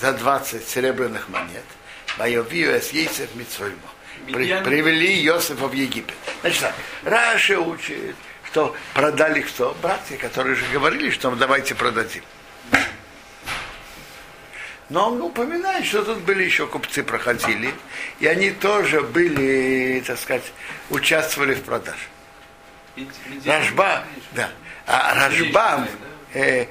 за 0.00 0.12
20 0.12 0.68
серебряных 0.68 1.28
монет. 1.28 1.64
Ейсев 2.92 3.34
Митсоймо. 3.34 3.76
При, 4.26 4.62
привели 4.62 5.14
Йосифа 5.20 5.68
в 5.68 5.72
Египет. 5.72 6.14
Значит 6.40 6.61
так, 6.61 6.74
Раша 7.04 7.61
учит, 7.61 8.16
что 8.44 8.74
продали 8.94 9.40
кто? 9.40 9.76
Братья, 9.80 10.16
которые 10.16 10.56
же 10.56 10.64
говорили, 10.72 11.11
что 11.11 11.30
давайте 11.30 11.74
продадим. 11.74 12.22
Но 14.88 15.11
он 15.11 15.20
упоминает, 15.20 15.84
что 15.84 16.02
тут 16.02 16.18
были 16.18 16.44
еще 16.44 16.66
купцы 16.66 17.02
проходили, 17.02 17.74
и 18.20 18.26
они 18.26 18.50
тоже 18.50 19.02
были, 19.02 20.02
так 20.06 20.18
сказать, 20.18 20.50
участвовали 20.88 21.54
в 21.54 21.62
продаже. 21.62 22.08
Рашба, 23.44 24.04
да. 24.32 24.50
А 24.87 25.14
Рашбам 25.14 25.87
э, 26.32 26.66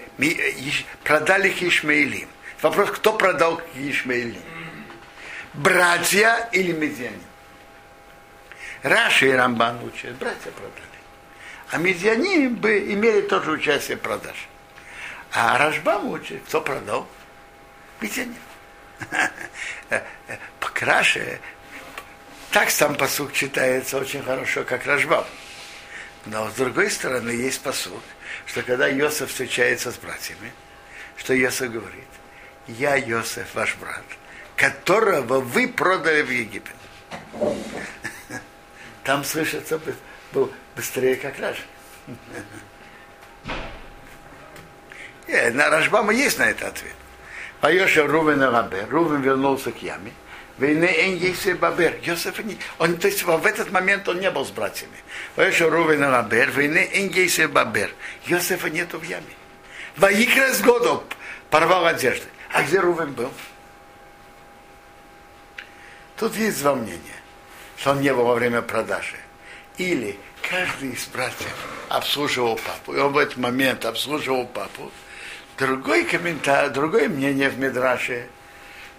продали 1.04 1.54
Ишмаилим. 1.62 2.28
Вопрос, 2.62 2.92
кто 2.92 3.14
продал 3.14 3.58
к 3.58 3.64
Ишмаилим? 3.76 4.42
Братья 5.54 6.50
или 6.52 6.72
медиане? 6.72 7.20
Раши 8.82 9.30
и 9.30 9.32
Рамбан 9.32 9.84
учат, 9.84 10.16
братья 10.16 10.52
продали. 10.52 10.88
А 11.70 11.78
медиане 11.78 12.50
бы 12.50 12.80
имели 12.92 13.22
тоже 13.22 13.52
участие 13.52 13.98
в 13.98 14.02
продаже. 14.02 14.48
А 15.32 15.58
Рашбам 15.58 16.08
учит, 16.08 16.42
кто 16.48 16.62
продал? 16.62 17.08
Медиане. 18.02 18.36
По 20.60 20.70
краше, 20.70 21.40
так 22.52 22.70
сам 22.72 22.96
посук 22.96 23.34
читается 23.34 23.98
очень 23.98 24.24
хорошо, 24.24 24.64
как 24.64 24.86
Рашбам. 24.86 25.26
Но 26.26 26.50
с 26.50 26.54
другой 26.54 26.90
стороны, 26.90 27.30
есть 27.30 27.62
посуд, 27.62 28.04
что 28.46 28.64
когда 28.64 28.88
Йосиф 28.88 29.30
встречается 29.30 29.92
с 29.92 29.98
братьями, 29.98 30.52
что 31.18 31.34
Йосиф 31.34 31.72
говорит, 31.72 32.08
я 32.68 32.96
Йосиф, 32.96 33.56
ваш 33.56 33.76
брат, 33.76 34.04
которого 34.56 35.40
вы 35.40 35.68
продали 35.68 36.22
в 36.22 36.30
Египет. 36.30 36.76
Там 39.04 39.24
слышится 39.24 39.80
был 40.34 40.52
быстрее, 40.76 41.16
как 41.16 41.40
Раш. 41.40 41.58
Э, 45.28 45.52
на 45.52 45.70
Рашбама 45.70 46.14
есть 46.14 46.40
на 46.40 46.44
это 46.44 46.68
ответ. 46.68 46.94
Поеша 47.60 48.06
Рувен 48.06 48.42
Рабер. 48.42 48.88
Рувен 48.90 49.22
вернулся 49.22 49.72
к 49.72 49.82
яме. 49.82 50.12
Войны 50.58 50.86
Эн 50.86 51.18
Йосеф 51.18 51.60
Бабер. 51.60 51.96
Йосеф 52.02 52.44
не... 52.44 52.58
Он, 52.80 52.98
то 52.98 53.08
есть 53.08 53.24
в 53.24 53.46
этот 53.46 53.72
момент 53.72 54.08
он 54.08 54.20
не 54.20 54.32
был 54.32 54.46
с 54.46 54.50
братьями. 54.50 54.98
Поеша 55.36 55.70
Рувен 55.70 56.04
Рабер. 56.04 56.52
Войны 56.52 56.90
Эн 56.94 57.10
Йосеф 57.10 57.52
Бабер. 57.52 57.92
Йосефа 58.26 58.70
нету 58.70 59.00
в 59.00 59.04
яме. 59.04 59.24
Ваикрас 59.98 60.62
году 60.62 61.04
порвал 61.50 61.86
одежды. 61.86 62.28
А 62.52 62.64
где 62.64 62.80
Рувен 62.80 63.14
был? 63.14 63.32
Тут 66.18 66.36
есть 66.36 66.62
два 66.62 66.76
мнения, 66.76 67.22
что 67.78 67.92
он 67.92 68.02
не 68.02 68.14
был 68.14 68.26
во 68.26 68.36
время 68.36 68.62
продажи. 68.62 69.18
Или 69.78 70.18
каждый 70.42 70.92
из 70.92 71.06
братьев 71.08 71.54
обслуживал 71.90 72.56
папу, 72.56 72.94
и 72.94 73.00
он 73.00 73.14
в 73.14 73.18
этот 73.18 73.38
момент 73.38 73.86
обслуживал 73.86 74.48
папу. 74.48 74.92
Другой 75.58 76.04
комментарий, 76.06 76.72
другое 76.72 77.10
мнение 77.10 77.50
в 77.50 77.60
Медраше, 77.60 78.28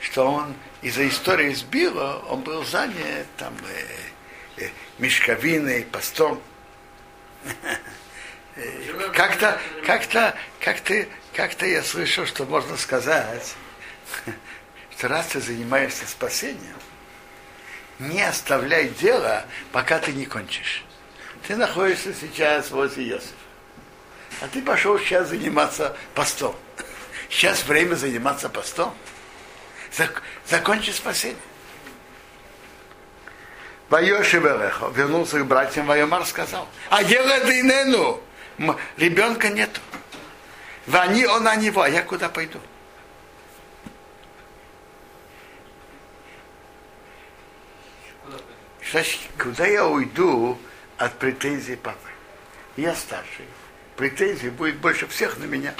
что 0.00 0.30
он 0.30 0.54
из-за 0.82 1.08
истории 1.08 1.52
с 1.52 1.62
Било, 1.62 2.22
он 2.28 2.42
был 2.42 2.64
занят 2.64 3.26
там 3.36 3.54
э, 4.58 4.64
э, 4.64 4.68
мешковиной, 4.98 5.84
постом. 5.84 6.40
Как-то, 9.12 9.60
как-то, 9.84 10.34
как-то, 10.60 11.06
как-то 11.34 11.66
я 11.66 11.82
слышал, 11.82 12.26
что 12.26 12.44
можно 12.44 12.76
сказать, 12.76 13.54
что 14.96 15.08
раз 15.08 15.28
ты 15.28 15.40
занимаешься 15.40 16.06
спасением, 16.06 16.76
не 17.98 18.22
оставляй 18.22 18.88
дело, 18.88 19.44
пока 19.72 19.98
ты 19.98 20.12
не 20.12 20.26
кончишь. 20.26 20.84
Ты 21.46 21.56
находишься 21.56 22.12
сейчас 22.14 22.70
возле 22.70 23.08
Иосифа. 23.08 23.34
А 24.40 24.48
ты 24.48 24.62
пошел 24.62 24.98
сейчас 24.98 25.28
заниматься 25.28 25.96
постом. 26.14 26.54
Сейчас 27.28 27.64
время 27.64 27.94
заниматься 27.94 28.48
постом. 28.48 28.94
Зак, 29.96 30.22
закончи 30.46 30.90
спасение. 30.90 31.36
Вайоши 33.88 34.38
Береха 34.38 34.88
вернулся 34.94 35.40
к 35.40 35.46
братьям, 35.46 35.86
Вайомар 35.86 36.26
сказал, 36.26 36.68
а 36.90 37.02
дело 37.04 37.40
Дейнену, 37.40 38.20
ребенка 38.96 39.48
нету. 39.48 39.80
Вани 40.86 41.26
он 41.26 41.44
на 41.44 41.56
него, 41.56 41.82
а 41.82 41.88
я 41.88 42.02
куда 42.02 42.28
пойду? 42.28 42.58
Значит, 48.90 49.20
куда 49.38 49.66
я 49.66 49.86
уйду 49.86 50.58
от 50.96 51.18
претензий 51.18 51.76
папы? 51.76 52.08
Я 52.76 52.94
старший. 52.94 53.44
Претензий 53.96 54.48
будет 54.48 54.78
больше 54.78 55.06
всех 55.08 55.36
на 55.38 55.44
меня. 55.44 55.74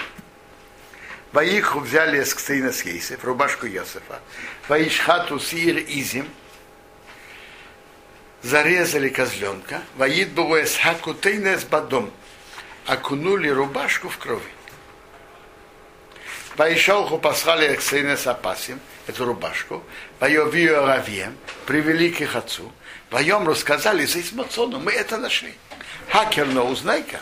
Ваиху 1.32 1.80
взяли 1.80 2.22
с 2.22 2.34
Ксейна 2.34 2.72
с 2.72 2.82
Ейсев, 2.82 3.24
рубашку 3.24 3.66
Йосифа. 3.66 4.20
Ваишхату 4.68 5.38
сир 5.38 5.78
изим, 5.78 6.28
зарезали 8.42 9.08
козленка. 9.08 9.82
Ваид 9.96 10.32
было 10.32 10.62
эсхаку 10.62 11.14
тейнес 11.14 11.64
бадом, 11.64 12.10
окунули 12.88 13.48
рубашку 13.48 14.08
в 14.08 14.16
крови. 14.16 14.50
Ваишалху 16.56 17.18
послали 17.18 17.76
Ксейна 17.76 18.16
с 18.16 18.26
Апасим, 18.26 18.80
эту 19.06 19.26
рубашку. 19.26 19.84
Вайовию 20.18 20.84
Равием, 20.84 21.36
привели 21.66 22.10
к 22.10 22.20
их 22.22 22.34
отцу. 22.34 22.72
Вайом 23.10 23.46
рассказали 23.46 24.06
за 24.06 24.20
Исмацону, 24.20 24.80
мы 24.80 24.92
это 24.92 25.18
нашли. 25.18 25.54
Хакерно, 26.08 26.64
узнай-ка, 26.64 27.20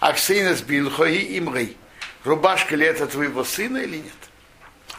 Аксейна 0.00 0.54
с 0.54 0.62
Билхои 0.62 1.36
Имрей 1.38 1.76
рубашка 2.24 2.76
ли 2.76 2.86
это 2.86 3.06
твоего 3.06 3.44
сына 3.44 3.78
или 3.78 3.96
нет. 3.96 4.12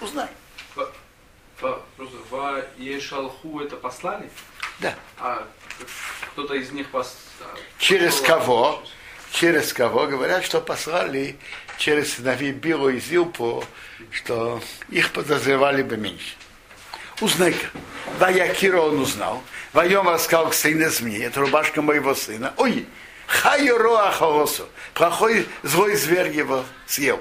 Узнай. 0.02 0.28
Просто 1.60 2.68
Ешалху 2.78 3.62
это 3.62 3.76
послали? 3.76 4.30
Да. 4.80 4.96
А 5.18 5.48
кто-то 6.32 6.54
из 6.54 6.72
них 6.72 6.90
пос... 6.90 7.18
Через 7.78 8.22
кого? 8.22 8.82
Через 8.84 8.99
кого? 9.74 10.08
Говорят, 10.08 10.44
что 10.44 10.62
послали 10.62 11.38
через 11.78 12.16
сыновей 12.16 12.52
Билу 12.52 12.90
и 12.90 13.00
Зилпу, 13.00 13.64
что 14.12 14.62
их 14.90 15.12
подозревали 15.12 15.84
бы 15.84 15.98
меньше. 15.98 16.36
Узнай-ка. 17.22 17.68
Ваякира 18.18 18.82
он 18.82 19.00
узнал. 19.00 19.44
Вайом 19.74 20.08
рассказал 20.08 20.50
к 20.50 20.54
сыну 20.54 20.90
змеи. 20.90 21.24
Это 21.24 21.42
рубашка 21.42 21.82
моего 21.82 22.16
сына. 22.16 22.54
Ой, 22.58 22.88
Хайороа 23.28 24.12
Хаосу. 24.12 24.68
Плохой 24.94 25.48
злой 25.64 25.96
зверь 25.96 26.32
его 26.32 26.66
съел. 26.88 27.20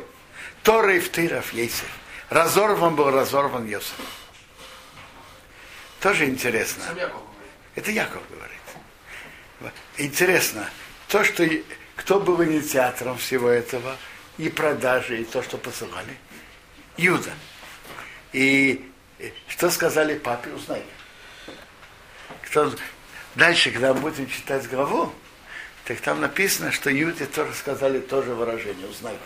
Торы 0.63 1.01
в 1.01 1.09
тыров 1.11 1.53
Ейсев. 1.53 1.89
Разорван 2.31 2.95
был 2.95 3.11
разорван 3.11 3.67
Йосиф. 3.67 3.95
Тоже 6.01 6.27
интересно. 6.27 6.85
Это 7.75 7.91
Яков 7.91 8.23
говорит. 8.31 9.73
Интересно, 9.97 10.69
то, 11.09 11.25
что 11.25 11.43
и- 11.43 11.63
кто 11.99 12.21
был 12.21 12.43
инициатором 12.43 13.19
всего 13.19 13.49
этого, 13.49 13.97
и 14.39 14.49
продажи, 14.49 15.21
и 15.21 15.25
то, 15.25 15.43
что 15.43 15.59
посылали? 15.59 16.17
Юда. 16.97 17.33
И 18.33 18.91
э, 19.19 19.31
что 19.49 19.69
сказали 19.69 20.17
папе, 20.17 20.51
узнай. 20.51 20.85
Кто... 22.45 22.73
Дальше, 23.35 23.73
когда 23.73 23.93
мы 23.95 24.01
будем 24.01 24.29
читать 24.29 24.69
главу, 24.69 25.13
так 25.85 26.01
там 26.01 26.21
написано, 26.21 26.71
что 26.71 26.89
Юде 26.89 27.27
тоже 27.27 27.53
сказали 27.53 27.99
тоже 27.99 28.33
выражение, 28.33 28.87
узнай. 28.87 29.17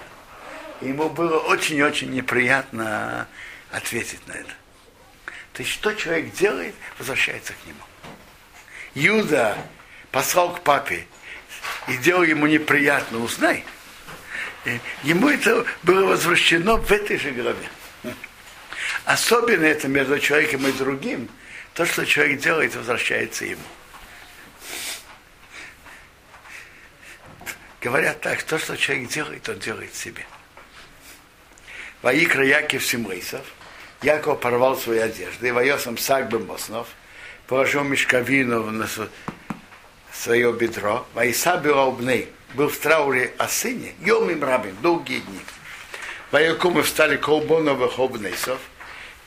И 0.81 0.89
ему 0.89 1.11
было 1.11 1.39
очень-очень 1.39 2.11
неприятно 2.11 3.29
ответить 3.70 4.27
на 4.27 4.33
это. 4.33 4.53
То 5.53 5.62
есть, 5.62 5.70
что 5.70 5.93
человек 5.93 6.33
делает, 6.33 6.75
возвращается 6.99 7.53
к 7.53 7.66
нему. 7.66 7.83
Юда 8.95 9.59
послал 10.11 10.55
к 10.55 10.61
папе 10.61 11.07
и 11.89 11.97
делал 11.97 12.23
ему 12.23 12.47
неприятно, 12.47 13.19
узнай. 13.19 13.65
И 14.65 14.81
Ему 15.03 15.29
это 15.29 15.67
было 15.83 16.07
возвращено 16.07 16.77
в 16.77 16.91
этой 16.91 17.19
же 17.19 17.31
главе. 17.33 17.69
Особенно 19.05 19.65
это 19.65 19.89
между 19.89 20.19
человеком 20.19 20.67
и 20.67 20.73
другим, 20.73 21.29
то, 21.75 21.85
что 21.85 22.05
человек 22.05 22.41
делает, 22.41 22.75
возвращается 22.77 23.45
ему. 23.45 23.63
Говорят 27.81 28.21
так, 28.21 28.43
то, 28.45 28.59
что 28.59 28.77
человек 28.77 29.09
делает, 29.09 29.49
он 29.49 29.59
делает 29.59 29.95
себе. 29.95 30.25
Ваикра 32.03 32.45
Яков 32.47 32.85
Симрейсов, 32.85 33.45
Яков 34.03 34.41
порвал 34.41 34.77
свои 34.77 34.99
одежды, 34.99 35.53
Вайосом 35.53 35.99
Сагбем 35.99 36.45
Боснов, 36.45 36.89
положил 37.49 37.83
мешковину 37.83 38.71
на 38.71 38.89
свое 40.23 40.53
бедро, 40.53 41.05
Вайса 41.14 41.55
Обней, 41.55 42.29
был 42.55 42.68
в 42.68 42.79
трауре 42.79 43.35
о 43.39 43.49
сыне, 43.49 43.95
Йом 44.01 44.31
им 44.31 44.45
рабин, 44.45 44.77
долгие 44.81 45.18
дни. 45.18 45.41
Ваякумы 46.31 46.83
встали 46.83 47.16
колбоновых 47.16 47.99
обнейсов, 47.99 48.61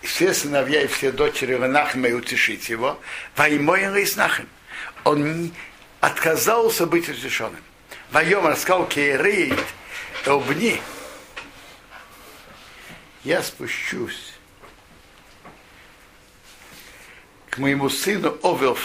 все 0.02 0.34
сыновья 0.34 0.84
и 0.84 0.88
все 0.88 1.12
дочери 1.12 1.56
Ванахма 1.56 2.08
и 2.08 2.14
утешить 2.14 2.70
его, 2.70 2.98
Ваймоин 3.36 3.94
Лейснахем. 3.94 4.48
Он 5.04 5.52
отказался 6.00 6.86
быть 6.86 7.10
утешенным. 7.10 7.62
Вайом 8.12 8.48
рассказал 8.48 8.88
Кейрейт, 8.88 9.60
обни, 10.26 10.82
я 13.26 13.44
спущусь 13.44 14.34
к 17.50 17.58
моему 17.58 17.90
сыну 17.90 18.38
Овел 18.44 18.78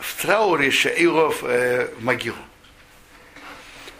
в 0.00 0.22
трауре 0.22 0.70
Шаиров 0.70 1.42
э, 1.42 1.86
в 1.98 2.04
могилу. 2.04 2.36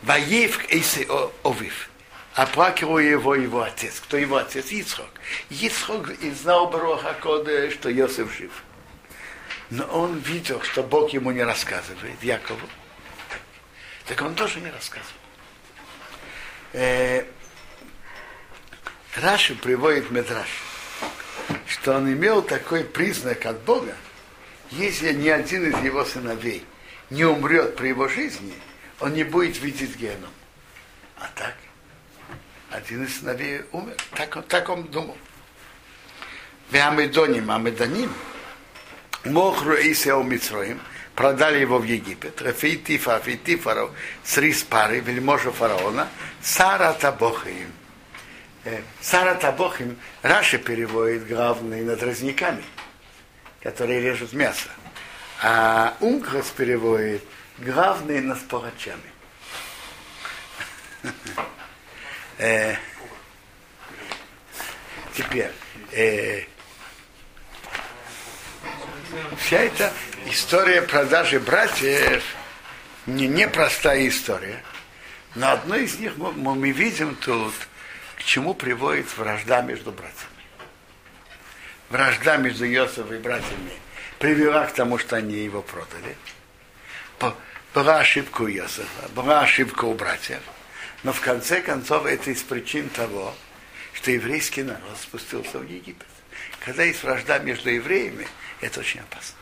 Воев 0.02 0.58
к 0.58 0.72
Эйсе 0.72 1.06
Овив. 1.42 1.90
Оплакивал 2.34 2.98
его 2.98 3.34
его 3.34 3.62
отец. 3.62 4.00
Кто 4.00 4.16
его 4.16 4.36
отец? 4.36 4.70
Ицхок. 4.70 5.10
Ицхок 5.50 6.10
и 6.22 6.30
знал 6.30 6.68
Бароха 6.68 7.14
Коде, 7.14 7.70
что 7.70 7.90
Йосиф 7.90 8.32
жив. 8.36 8.52
Но 9.70 9.84
он 9.86 10.18
видел, 10.18 10.62
что 10.62 10.82
Бог 10.82 11.12
ему 11.12 11.32
не 11.32 11.42
рассказывает, 11.42 12.22
Якову. 12.22 12.66
Так 14.06 14.22
он 14.22 14.34
тоже 14.34 14.60
не 14.60 14.70
рассказывал. 14.70 15.12
Э, 16.72 17.24
Раши 19.16 19.54
приводит 19.56 20.10
Медраш, 20.10 20.48
что 21.66 21.96
он 21.96 22.10
имел 22.12 22.40
такой 22.40 22.84
признак 22.84 23.46
от 23.46 23.60
Бога, 23.62 23.94
если 24.70 25.12
ни 25.12 25.28
один 25.28 25.70
из 25.70 25.82
его 25.82 26.04
сыновей 26.04 26.64
не 27.10 27.24
умрет 27.24 27.76
при 27.76 27.88
его 27.88 28.08
жизни, 28.08 28.54
он 29.00 29.14
не 29.14 29.24
будет 29.24 29.60
видеть 29.60 29.96
геном. 29.96 30.30
А 31.16 31.28
так, 31.34 31.56
один 32.70 33.04
из 33.04 33.18
сыновей 33.18 33.62
умер. 33.72 33.96
Так 34.14 34.36
он, 34.36 34.42
так 34.44 34.68
он 34.68 34.84
думал. 34.84 35.16
Веамедоним, 36.70 37.50
Амеданим, 37.50 38.12
Мохру 39.24 39.74
Исео 39.74 40.22
Мицроим, 40.22 40.80
продали 41.14 41.58
его 41.58 41.78
в 41.78 41.84
Египет, 41.84 42.40
Рафей 42.42 42.76
Тифа, 42.76 43.14
Рафей 43.14 43.38
Тифаров, 43.38 43.90
Срис 44.22 44.62
Пары, 44.62 45.00
вельможа 45.00 45.50
фараона, 45.50 46.08
Сара 46.42 46.92
Табохаим. 46.92 47.72
Э, 48.64 48.82
Сара 49.00 49.34
Табохим 49.34 49.98
Раши 50.22 50.58
переводит 50.58 51.26
главные 51.26 51.84
над 51.84 52.02
разняками, 52.02 52.62
которые 53.62 54.00
режут 54.00 54.32
мясо. 54.32 54.68
А 55.42 55.96
Ункрас 56.00 56.50
переводит 56.50 57.22
главные 57.58 58.20
над 58.20 58.46
палачами. 58.48 59.00
Э, 62.40 62.76
Теперь, 65.12 65.50
э, 65.90 66.44
вся 69.38 69.58
эта 69.58 69.92
история 70.26 70.82
продажи 70.82 71.40
братьев 71.40 72.22
не 73.06 73.26
непростая 73.26 74.06
история. 74.06 74.62
Но 75.34 75.50
одну 75.50 75.74
из 75.74 75.98
них 75.98 76.16
мы- 76.16 76.30
мы 76.32 76.70
видим 76.70 77.16
тут, 77.16 77.52
к 78.16 78.22
чему 78.22 78.54
приводит 78.54 79.06
вражда 79.16 79.60
между 79.62 79.90
братьями. 79.90 80.37
Вражда 81.90 82.36
между 82.36 82.66
Йосифом 82.66 83.14
и 83.14 83.18
братьями 83.18 83.72
привела 84.18 84.66
к 84.66 84.74
тому, 84.74 84.98
что 84.98 85.16
они 85.16 85.36
его 85.36 85.62
продали. 85.62 86.16
Была 87.74 88.00
ошибка 88.00 88.42
у 88.42 88.46
Йосифа, 88.46 89.08
была 89.14 89.40
ошибка 89.40 89.84
у 89.84 89.94
братьев. 89.94 90.40
Но 91.04 91.12
в 91.12 91.20
конце 91.20 91.60
концов 91.60 92.06
это 92.06 92.30
из 92.30 92.42
причин 92.42 92.88
того, 92.88 93.34
что 93.92 94.10
еврейский 94.10 94.64
народ 94.64 94.96
спустился 95.00 95.58
в 95.58 95.62
Египет. 95.62 96.06
Когда 96.64 96.82
есть 96.82 97.02
вражда 97.02 97.38
между 97.38 97.70
евреями, 97.70 98.26
это 98.60 98.80
очень 98.80 99.00
опасно. 99.00 99.36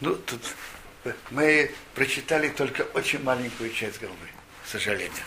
Ну, 0.00 0.14
тут 0.16 0.42
мы 1.30 1.70
прочитали 1.94 2.48
только 2.48 2.82
очень 2.82 3.22
маленькую 3.22 3.72
часть 3.72 4.00
главы, 4.00 4.28
к 4.64 4.68
сожалению. 4.68 5.24